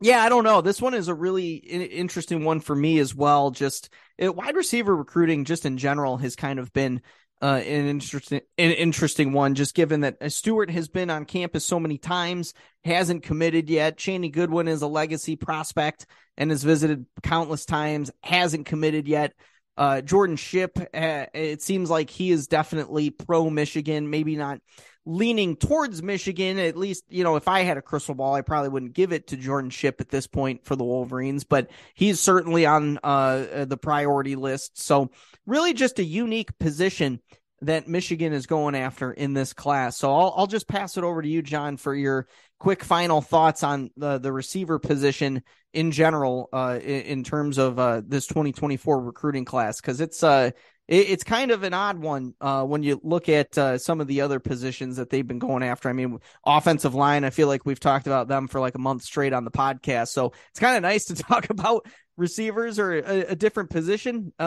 yeah, 0.00 0.22
I 0.22 0.28
don't 0.28 0.44
know. 0.44 0.60
This 0.60 0.80
one 0.80 0.94
is 0.94 1.08
a 1.08 1.14
really 1.14 1.54
interesting 1.54 2.44
one 2.44 2.60
for 2.60 2.76
me 2.76 2.98
as 2.98 3.14
well. 3.14 3.50
Just 3.50 3.90
it, 4.18 4.34
wide 4.34 4.56
receiver 4.56 4.94
recruiting, 4.94 5.44
just 5.44 5.66
in 5.66 5.78
general, 5.78 6.16
has 6.18 6.36
kind 6.36 6.58
of 6.58 6.72
been 6.72 7.02
uh, 7.42 7.60
an 7.64 7.88
interesting, 7.88 8.40
an 8.56 8.70
interesting 8.72 9.32
one, 9.32 9.54
just 9.54 9.74
given 9.74 10.00
that 10.00 10.16
uh, 10.20 10.28
Stewart 10.28 10.70
has 10.70 10.88
been 10.88 11.10
on 11.10 11.24
campus 11.24 11.64
so 11.64 11.78
many 11.78 11.98
times, 11.98 12.54
hasn't 12.84 13.22
committed 13.22 13.68
yet. 13.68 13.98
Channing 13.98 14.30
Goodwin 14.30 14.68
is 14.68 14.82
a 14.82 14.86
legacy 14.86 15.36
prospect 15.36 16.06
and 16.36 16.50
has 16.50 16.64
visited 16.64 17.06
countless 17.22 17.64
times, 17.64 18.10
hasn't 18.22 18.66
committed 18.66 19.06
yet. 19.06 19.34
Uh, 19.76 20.00
Jordan 20.00 20.36
Shipp, 20.36 20.78
uh, 20.78 21.26
it 21.34 21.60
seems 21.60 21.90
like 21.90 22.08
he 22.08 22.30
is 22.30 22.46
definitely 22.46 23.10
pro 23.10 23.50
Michigan, 23.50 24.08
maybe 24.08 24.36
not 24.36 24.60
leaning 25.06 25.56
towards 25.56 26.02
Michigan. 26.02 26.58
At 26.58 26.76
least, 26.76 27.04
you 27.08 27.24
know, 27.24 27.36
if 27.36 27.48
I 27.48 27.60
had 27.60 27.78
a 27.78 27.82
crystal 27.82 28.14
ball, 28.14 28.34
I 28.34 28.42
probably 28.42 28.68
wouldn't 28.68 28.92
give 28.92 29.12
it 29.12 29.28
to 29.28 29.36
Jordan 29.36 29.70
Shipp 29.70 30.00
at 30.00 30.10
this 30.10 30.26
point 30.26 30.64
for 30.66 30.76
the 30.76 30.84
Wolverines, 30.84 31.44
but 31.44 31.70
he's 31.94 32.20
certainly 32.20 32.66
on 32.66 32.98
uh, 33.02 33.64
the 33.64 33.78
priority 33.78 34.36
list. 34.36 34.78
So, 34.78 35.10
really, 35.46 35.72
just 35.72 36.00
a 36.00 36.04
unique 36.04 36.58
position 36.58 37.20
that 37.62 37.88
Michigan 37.88 38.32
is 38.32 38.46
going 38.46 38.74
after 38.74 39.12
in 39.12 39.32
this 39.32 39.52
class. 39.52 39.96
So 39.96 40.14
I'll, 40.14 40.34
I'll 40.36 40.46
just 40.46 40.68
pass 40.68 40.98
it 40.98 41.04
over 41.04 41.22
to 41.22 41.28
you, 41.28 41.40
John, 41.40 41.76
for 41.76 41.94
your 41.94 42.28
quick 42.58 42.84
final 42.84 43.22
thoughts 43.22 43.62
on 43.62 43.90
the, 43.96 44.18
the 44.18 44.32
receiver 44.32 44.78
position 44.78 45.42
in 45.72 45.90
general, 45.90 46.48
uh, 46.52 46.78
in, 46.82 47.00
in 47.02 47.24
terms 47.24 47.56
of, 47.56 47.78
uh, 47.78 48.02
this 48.06 48.26
2024 48.26 49.00
recruiting 49.00 49.46
class. 49.46 49.80
Cause 49.80 50.00
it's, 50.00 50.22
uh, 50.22 50.50
it, 50.88 51.10
it's 51.10 51.24
kind 51.24 51.50
of 51.50 51.62
an 51.62 51.74
odd 51.74 51.98
one, 51.98 52.34
uh, 52.40 52.64
when 52.64 52.82
you 52.82 53.00
look 53.02 53.28
at, 53.28 53.56
uh, 53.58 53.78
some 53.78 54.00
of 54.00 54.06
the 54.06 54.20
other 54.20 54.40
positions 54.40 54.96
that 54.96 55.10
they've 55.10 55.26
been 55.26 55.38
going 55.38 55.62
after. 55.62 55.88
I 55.88 55.92
mean, 55.92 56.18
offensive 56.44 56.94
line, 56.94 57.24
I 57.24 57.30
feel 57.30 57.48
like 57.48 57.64
we've 57.64 57.80
talked 57.80 58.06
about 58.06 58.28
them 58.28 58.48
for 58.48 58.60
like 58.60 58.74
a 58.74 58.80
month 58.80 59.02
straight 59.02 59.32
on 59.32 59.44
the 59.44 59.50
podcast. 59.50 60.08
So 60.08 60.32
it's 60.50 60.60
kind 60.60 60.76
of 60.76 60.82
nice 60.82 61.06
to 61.06 61.14
talk 61.22 61.50
about 61.50 61.86
receivers 62.16 62.78
or 62.78 62.94
a, 62.94 63.20
a 63.32 63.36
different 63.36 63.70
position 63.70 64.32
uh, 64.38 64.42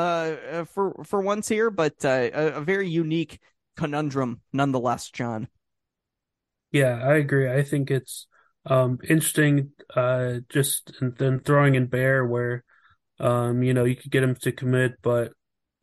uh, 0.52 0.66
for 0.66 1.04
for 1.04 1.22
once 1.22 1.48
here, 1.48 1.70
but 1.70 1.94
uh, 2.04 2.30
a, 2.34 2.48
a, 2.54 2.62
very 2.62 2.90
unique 2.90 3.40
conundrum 3.78 4.42
nonetheless, 4.52 5.10
John. 5.10 5.48
Yeah, 6.72 7.00
I 7.04 7.16
agree. 7.16 7.52
I 7.52 7.64
think 7.64 7.92
it's 7.92 8.28
um, 8.66 9.00
interesting. 9.08 9.72
Uh, 9.96 10.40
just 10.50 10.94
then 11.00 11.40
throwing 11.40 11.76
in 11.76 11.88
Bair 11.88 12.26
where 12.26 12.64
um, 13.20 13.64
you 13.64 13.74
know 13.74 13.86
you 13.86 13.96
could 13.96 14.12
get 14.12 14.24
him 14.24 14.36
to 14.36 14.52
commit, 14.52 14.96
but 15.02 15.34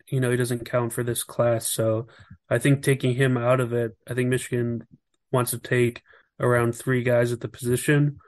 you 0.09 0.21
know 0.21 0.31
he 0.31 0.37
doesn't 0.37 0.69
count 0.69 0.93
for 0.93 1.03
this 1.03 1.25
class. 1.25 1.67
So 1.67 2.07
I 2.49 2.59
think 2.59 2.83
taking 2.83 3.15
him 3.15 3.37
out 3.37 3.61
of 3.61 3.73
it, 3.73 3.97
I 4.09 4.15
think 4.15 4.29
Michigan 4.29 4.87
wants 5.31 5.51
to 5.51 5.59
take 5.59 6.03
around 6.39 6.75
three 6.75 7.03
guys 7.03 7.33
at 7.33 7.41
the 7.41 7.49
position. 7.49 8.19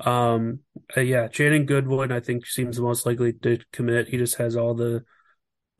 Um, 0.00 0.60
uh, 0.96 1.00
yeah, 1.00 1.28
Channing 1.28 1.66
Goodwin, 1.66 2.12
I 2.12 2.20
think 2.20 2.46
seems 2.46 2.76
the 2.76 2.82
most 2.82 3.04
likely 3.04 3.32
to 3.32 3.58
commit. 3.72 4.08
He 4.08 4.16
just 4.16 4.36
has 4.36 4.56
all 4.56 4.74
the 4.74 5.04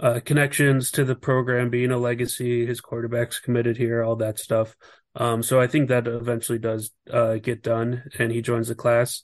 uh, 0.00 0.20
connections 0.24 0.90
to 0.92 1.04
the 1.04 1.14
program, 1.14 1.70
being 1.70 1.90
a 1.90 1.98
legacy. 1.98 2.66
His 2.66 2.80
quarterback's 2.80 3.40
committed 3.40 3.76
here, 3.76 4.02
all 4.02 4.16
that 4.16 4.38
stuff. 4.38 4.76
Um, 5.14 5.42
so 5.42 5.60
I 5.60 5.66
think 5.66 5.88
that 5.88 6.06
eventually 6.06 6.58
does 6.58 6.90
uh, 7.10 7.36
get 7.36 7.62
done, 7.62 8.04
and 8.18 8.30
he 8.30 8.42
joins 8.42 8.68
the 8.68 8.74
class. 8.74 9.22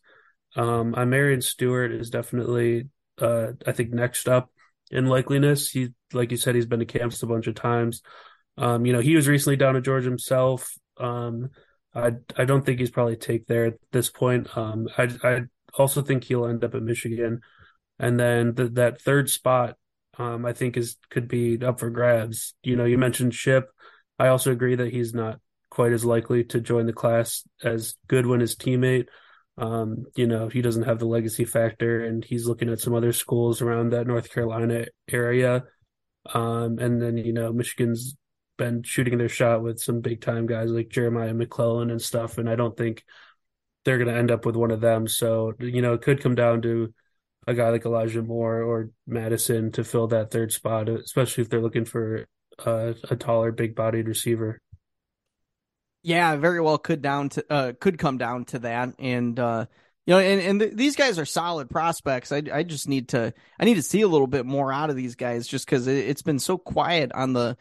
Um, 0.56 0.90
Marion 0.90 1.42
Stewart 1.42 1.92
is 1.92 2.10
definitely, 2.10 2.88
uh, 3.20 3.52
I 3.66 3.72
think, 3.72 3.92
next 3.92 4.28
up 4.28 4.50
in 4.94 5.06
likeliness. 5.06 5.70
He, 5.70 5.90
like 6.12 6.30
you 6.30 6.36
said, 6.36 6.54
he's 6.54 6.66
been 6.66 6.78
to 6.78 6.86
camps 6.86 7.22
a 7.22 7.26
bunch 7.26 7.46
of 7.46 7.54
times. 7.54 8.00
Um, 8.56 8.86
you 8.86 8.92
know, 8.92 9.00
he 9.00 9.16
was 9.16 9.28
recently 9.28 9.56
down 9.56 9.74
to 9.74 9.80
Georgia 9.80 10.08
himself. 10.08 10.72
Um, 10.98 11.50
I 11.94 12.12
I 12.36 12.44
don't 12.44 12.64
think 12.64 12.80
he's 12.80 12.90
probably 12.90 13.16
take 13.16 13.46
there 13.46 13.66
at 13.66 13.74
this 13.92 14.10
point. 14.10 14.56
Um, 14.56 14.88
I 14.96 15.10
I 15.22 15.40
also 15.76 16.02
think 16.02 16.24
he'll 16.24 16.46
end 16.46 16.64
up 16.64 16.74
at 16.74 16.82
Michigan, 16.82 17.40
and 17.98 18.18
then 18.18 18.54
the, 18.54 18.68
that 18.70 19.00
third 19.02 19.28
spot, 19.28 19.76
um, 20.18 20.46
I 20.46 20.52
think 20.52 20.76
is 20.76 20.96
could 21.10 21.28
be 21.28 21.62
up 21.62 21.80
for 21.80 21.90
grabs. 21.90 22.54
You 22.62 22.76
know, 22.76 22.84
you 22.84 22.98
mentioned 22.98 23.34
Shipp. 23.34 23.68
I 24.18 24.28
also 24.28 24.52
agree 24.52 24.76
that 24.76 24.92
he's 24.92 25.12
not 25.12 25.40
quite 25.70 25.92
as 25.92 26.04
likely 26.04 26.44
to 26.44 26.60
join 26.60 26.86
the 26.86 26.92
class 26.92 27.42
as 27.62 27.96
Goodwin, 28.06 28.40
his 28.40 28.54
teammate. 28.54 29.08
Um, 29.56 30.06
you 30.16 30.26
know, 30.26 30.48
he 30.48 30.62
doesn't 30.62 30.82
have 30.84 30.98
the 30.98 31.06
legacy 31.06 31.44
factor, 31.44 32.04
and 32.04 32.24
he's 32.24 32.46
looking 32.46 32.68
at 32.68 32.80
some 32.80 32.94
other 32.94 33.12
schools 33.12 33.62
around 33.62 33.90
that 33.90 34.06
North 34.06 34.30
Carolina 34.32 34.86
area. 35.08 35.64
Um, 36.32 36.78
and 36.78 37.00
then 37.00 37.16
you 37.16 37.32
know, 37.32 37.52
Michigan's 37.52 38.16
been 38.56 38.82
shooting 38.82 39.18
their 39.18 39.28
shot 39.28 39.62
with 39.62 39.80
some 39.80 40.00
big 40.00 40.20
time 40.20 40.46
guys 40.46 40.70
like 40.70 40.88
Jeremiah 40.88 41.34
McClellan 41.34 41.90
and 41.90 42.02
stuff, 42.02 42.38
and 42.38 42.48
I 42.48 42.56
don't 42.56 42.76
think 42.76 43.04
they're 43.84 43.98
going 43.98 44.12
to 44.12 44.18
end 44.18 44.30
up 44.30 44.46
with 44.46 44.56
one 44.56 44.70
of 44.70 44.80
them. 44.80 45.06
So 45.06 45.52
you 45.60 45.82
know, 45.82 45.94
it 45.94 46.02
could 46.02 46.22
come 46.22 46.34
down 46.34 46.62
to 46.62 46.92
a 47.46 47.54
guy 47.54 47.68
like 47.70 47.84
Elijah 47.84 48.22
Moore 48.22 48.62
or 48.62 48.90
Madison 49.06 49.70
to 49.72 49.84
fill 49.84 50.08
that 50.08 50.30
third 50.30 50.52
spot, 50.52 50.88
especially 50.88 51.42
if 51.42 51.50
they're 51.50 51.60
looking 51.60 51.84
for 51.84 52.26
uh, 52.64 52.94
a 53.10 53.16
taller, 53.16 53.52
big 53.52 53.74
bodied 53.74 54.08
receiver. 54.08 54.60
Yeah, 56.04 56.36
very 56.36 56.60
well 56.60 56.76
could 56.76 57.00
down 57.00 57.30
to 57.30 57.44
uh, 57.50 57.72
could 57.80 57.96
come 57.98 58.18
down 58.18 58.44
to 58.46 58.58
that, 58.58 58.90
and 58.98 59.40
uh, 59.40 59.64
you 60.04 60.12
know, 60.12 60.20
and 60.20 60.38
and 60.38 60.60
th- 60.60 60.74
these 60.74 60.96
guys 60.96 61.18
are 61.18 61.24
solid 61.24 61.70
prospects. 61.70 62.30
I 62.30 62.42
I 62.52 62.62
just 62.62 62.86
need 62.86 63.08
to 63.08 63.32
I 63.58 63.64
need 63.64 63.76
to 63.76 63.82
see 63.82 64.02
a 64.02 64.08
little 64.08 64.26
bit 64.26 64.44
more 64.44 64.70
out 64.70 64.90
of 64.90 64.96
these 64.96 65.14
guys, 65.14 65.48
just 65.48 65.64
because 65.64 65.86
it, 65.86 65.96
it's 65.96 66.20
been 66.20 66.38
so 66.38 66.58
quiet 66.58 67.10
on 67.12 67.32
the 67.32 67.56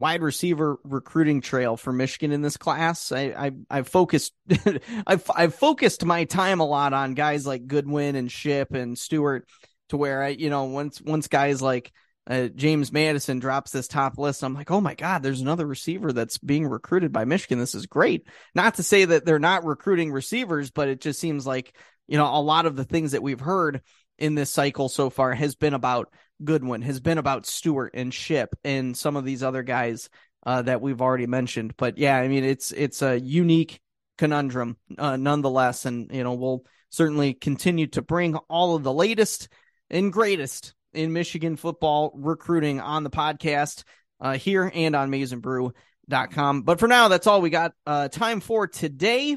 wide 0.00 0.22
receiver 0.22 0.76
recruiting 0.82 1.40
trail 1.40 1.76
for 1.76 1.92
Michigan 1.92 2.32
in 2.32 2.42
this 2.42 2.56
class. 2.56 3.12
I 3.12 3.20
I 3.20 3.52
I've 3.70 3.86
focused 3.88 4.32
I've 5.06 5.30
I've 5.32 5.54
focused 5.54 6.04
my 6.04 6.24
time 6.24 6.58
a 6.58 6.66
lot 6.66 6.94
on 6.94 7.14
guys 7.14 7.46
like 7.46 7.68
Goodwin 7.68 8.16
and 8.16 8.30
Shipp 8.30 8.74
and 8.74 8.98
Stewart 8.98 9.48
to 9.90 9.96
where 9.96 10.20
I 10.20 10.30
you 10.30 10.50
know 10.50 10.64
once 10.64 11.00
once 11.00 11.28
guys 11.28 11.62
like 11.62 11.92
uh, 12.26 12.48
James 12.48 12.90
Madison 12.92 13.38
drops 13.38 13.70
this 13.70 13.88
top 13.88 14.18
list, 14.18 14.42
I'm 14.42 14.54
like, 14.54 14.70
oh 14.70 14.80
my 14.80 14.94
God, 14.94 15.22
there's 15.22 15.40
another 15.40 15.66
receiver 15.66 16.12
that's 16.12 16.38
being 16.38 16.66
recruited 16.66 17.12
by 17.12 17.24
Michigan. 17.24 17.58
This 17.58 17.74
is 17.74 17.86
great. 17.86 18.26
Not 18.54 18.76
to 18.76 18.82
say 18.82 19.04
that 19.04 19.24
they're 19.24 19.38
not 19.38 19.64
recruiting 19.64 20.10
receivers, 20.10 20.70
but 20.70 20.88
it 20.88 21.00
just 21.00 21.20
seems 21.20 21.46
like, 21.46 21.76
you 22.06 22.16
know, 22.16 22.26
a 22.26 22.40
lot 22.40 22.66
of 22.66 22.76
the 22.76 22.84
things 22.84 23.12
that 23.12 23.22
we've 23.22 23.40
heard 23.40 23.82
in 24.18 24.34
this 24.34 24.50
cycle 24.50 24.88
so 24.88 25.10
far 25.10 25.34
has 25.34 25.54
been 25.54 25.74
about 25.74 26.12
Goodwin, 26.42 26.82
has 26.82 27.00
been 27.00 27.18
about 27.18 27.46
Stewart 27.46 27.92
and 27.94 28.12
Shipp 28.12 28.54
and 28.64 28.96
some 28.96 29.16
of 29.16 29.24
these 29.24 29.42
other 29.42 29.62
guys 29.62 30.08
uh, 30.46 30.62
that 30.62 30.80
we've 30.80 31.00
already 31.00 31.26
mentioned. 31.26 31.74
But 31.76 31.98
yeah, 31.98 32.16
I 32.16 32.28
mean, 32.28 32.44
it's 32.44 32.72
it's 32.72 33.02
a 33.02 33.18
unique 33.20 33.80
conundrum 34.18 34.76
uh, 34.96 35.16
nonetheless, 35.16 35.84
and 35.84 36.10
you 36.12 36.24
know, 36.24 36.34
we'll 36.34 36.64
certainly 36.90 37.34
continue 37.34 37.86
to 37.88 38.02
bring 38.02 38.36
all 38.36 38.76
of 38.76 38.82
the 38.82 38.92
latest 38.92 39.48
and 39.90 40.12
greatest 40.12 40.74
in 40.94 41.12
Michigan 41.12 41.56
football 41.56 42.12
recruiting 42.14 42.80
on 42.80 43.04
the 43.04 43.10
podcast 43.10 43.84
uh, 44.20 44.36
here 44.36 44.70
and 44.74 44.96
on 44.96 45.10
MaizenBrew.com. 45.10 46.62
But 46.62 46.80
for 46.80 46.88
now, 46.88 47.08
that's 47.08 47.26
all 47.26 47.40
we 47.40 47.50
got 47.50 47.72
uh, 47.86 48.08
time 48.08 48.40
for 48.40 48.66
today. 48.66 49.36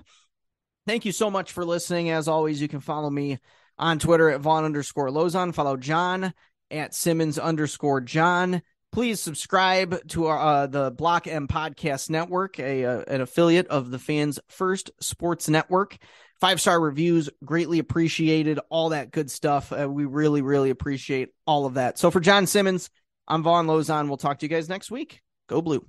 Thank 0.85 1.05
you 1.05 1.11
so 1.11 1.29
much 1.29 1.51
for 1.51 1.65
listening. 1.65 2.09
As 2.09 2.27
always, 2.27 2.61
you 2.61 2.67
can 2.67 2.79
follow 2.79 3.09
me 3.09 3.39
on 3.77 3.99
Twitter 3.99 4.29
at 4.29 4.41
Von 4.41 4.63
underscore 4.63 5.09
Lozon. 5.09 5.53
Follow 5.53 5.77
Jon 5.77 6.33
at 6.71 6.93
Simmons 6.93 7.37
underscore 7.37 8.01
Jon. 8.01 8.61
Please 8.91 9.19
subscribe 9.19 10.07
to 10.09 10.27
our, 10.27 10.39
uh, 10.39 10.67
the 10.67 10.91
Block 10.91 11.27
M 11.27 11.47
Podcast 11.47 12.09
Network, 12.09 12.57
a, 12.57 12.85
uh, 12.85 13.01
an 13.07 13.21
affiliate 13.21 13.67
of 13.67 13.91
the 13.91 13.99
Fans 13.99 14.39
First 14.47 14.91
Sports 15.01 15.49
Network. 15.49 15.97
Five 16.39 16.61
star 16.61 16.79
reviews, 16.79 17.29
greatly 17.43 17.79
appreciated. 17.79 18.59
All 18.69 18.89
that 18.89 19.11
good 19.11 19.31
stuff. 19.31 19.73
Uh, 19.73 19.89
we 19.89 20.05
really, 20.05 20.41
really 20.41 20.69
appreciate 20.69 21.29
all 21.45 21.65
of 21.65 21.75
that. 21.75 21.97
So 21.97 22.11
for 22.11 22.19
Jon 22.19 22.45
Simmons, 22.45 22.89
I'm 23.27 23.43
Von 23.43 23.67
Lozon. 23.67 24.07
We'll 24.07 24.17
talk 24.17 24.39
to 24.39 24.45
you 24.45 24.49
guys 24.49 24.69
next 24.69 24.91
week. 24.91 25.21
Go 25.47 25.61
Blue. 25.61 25.85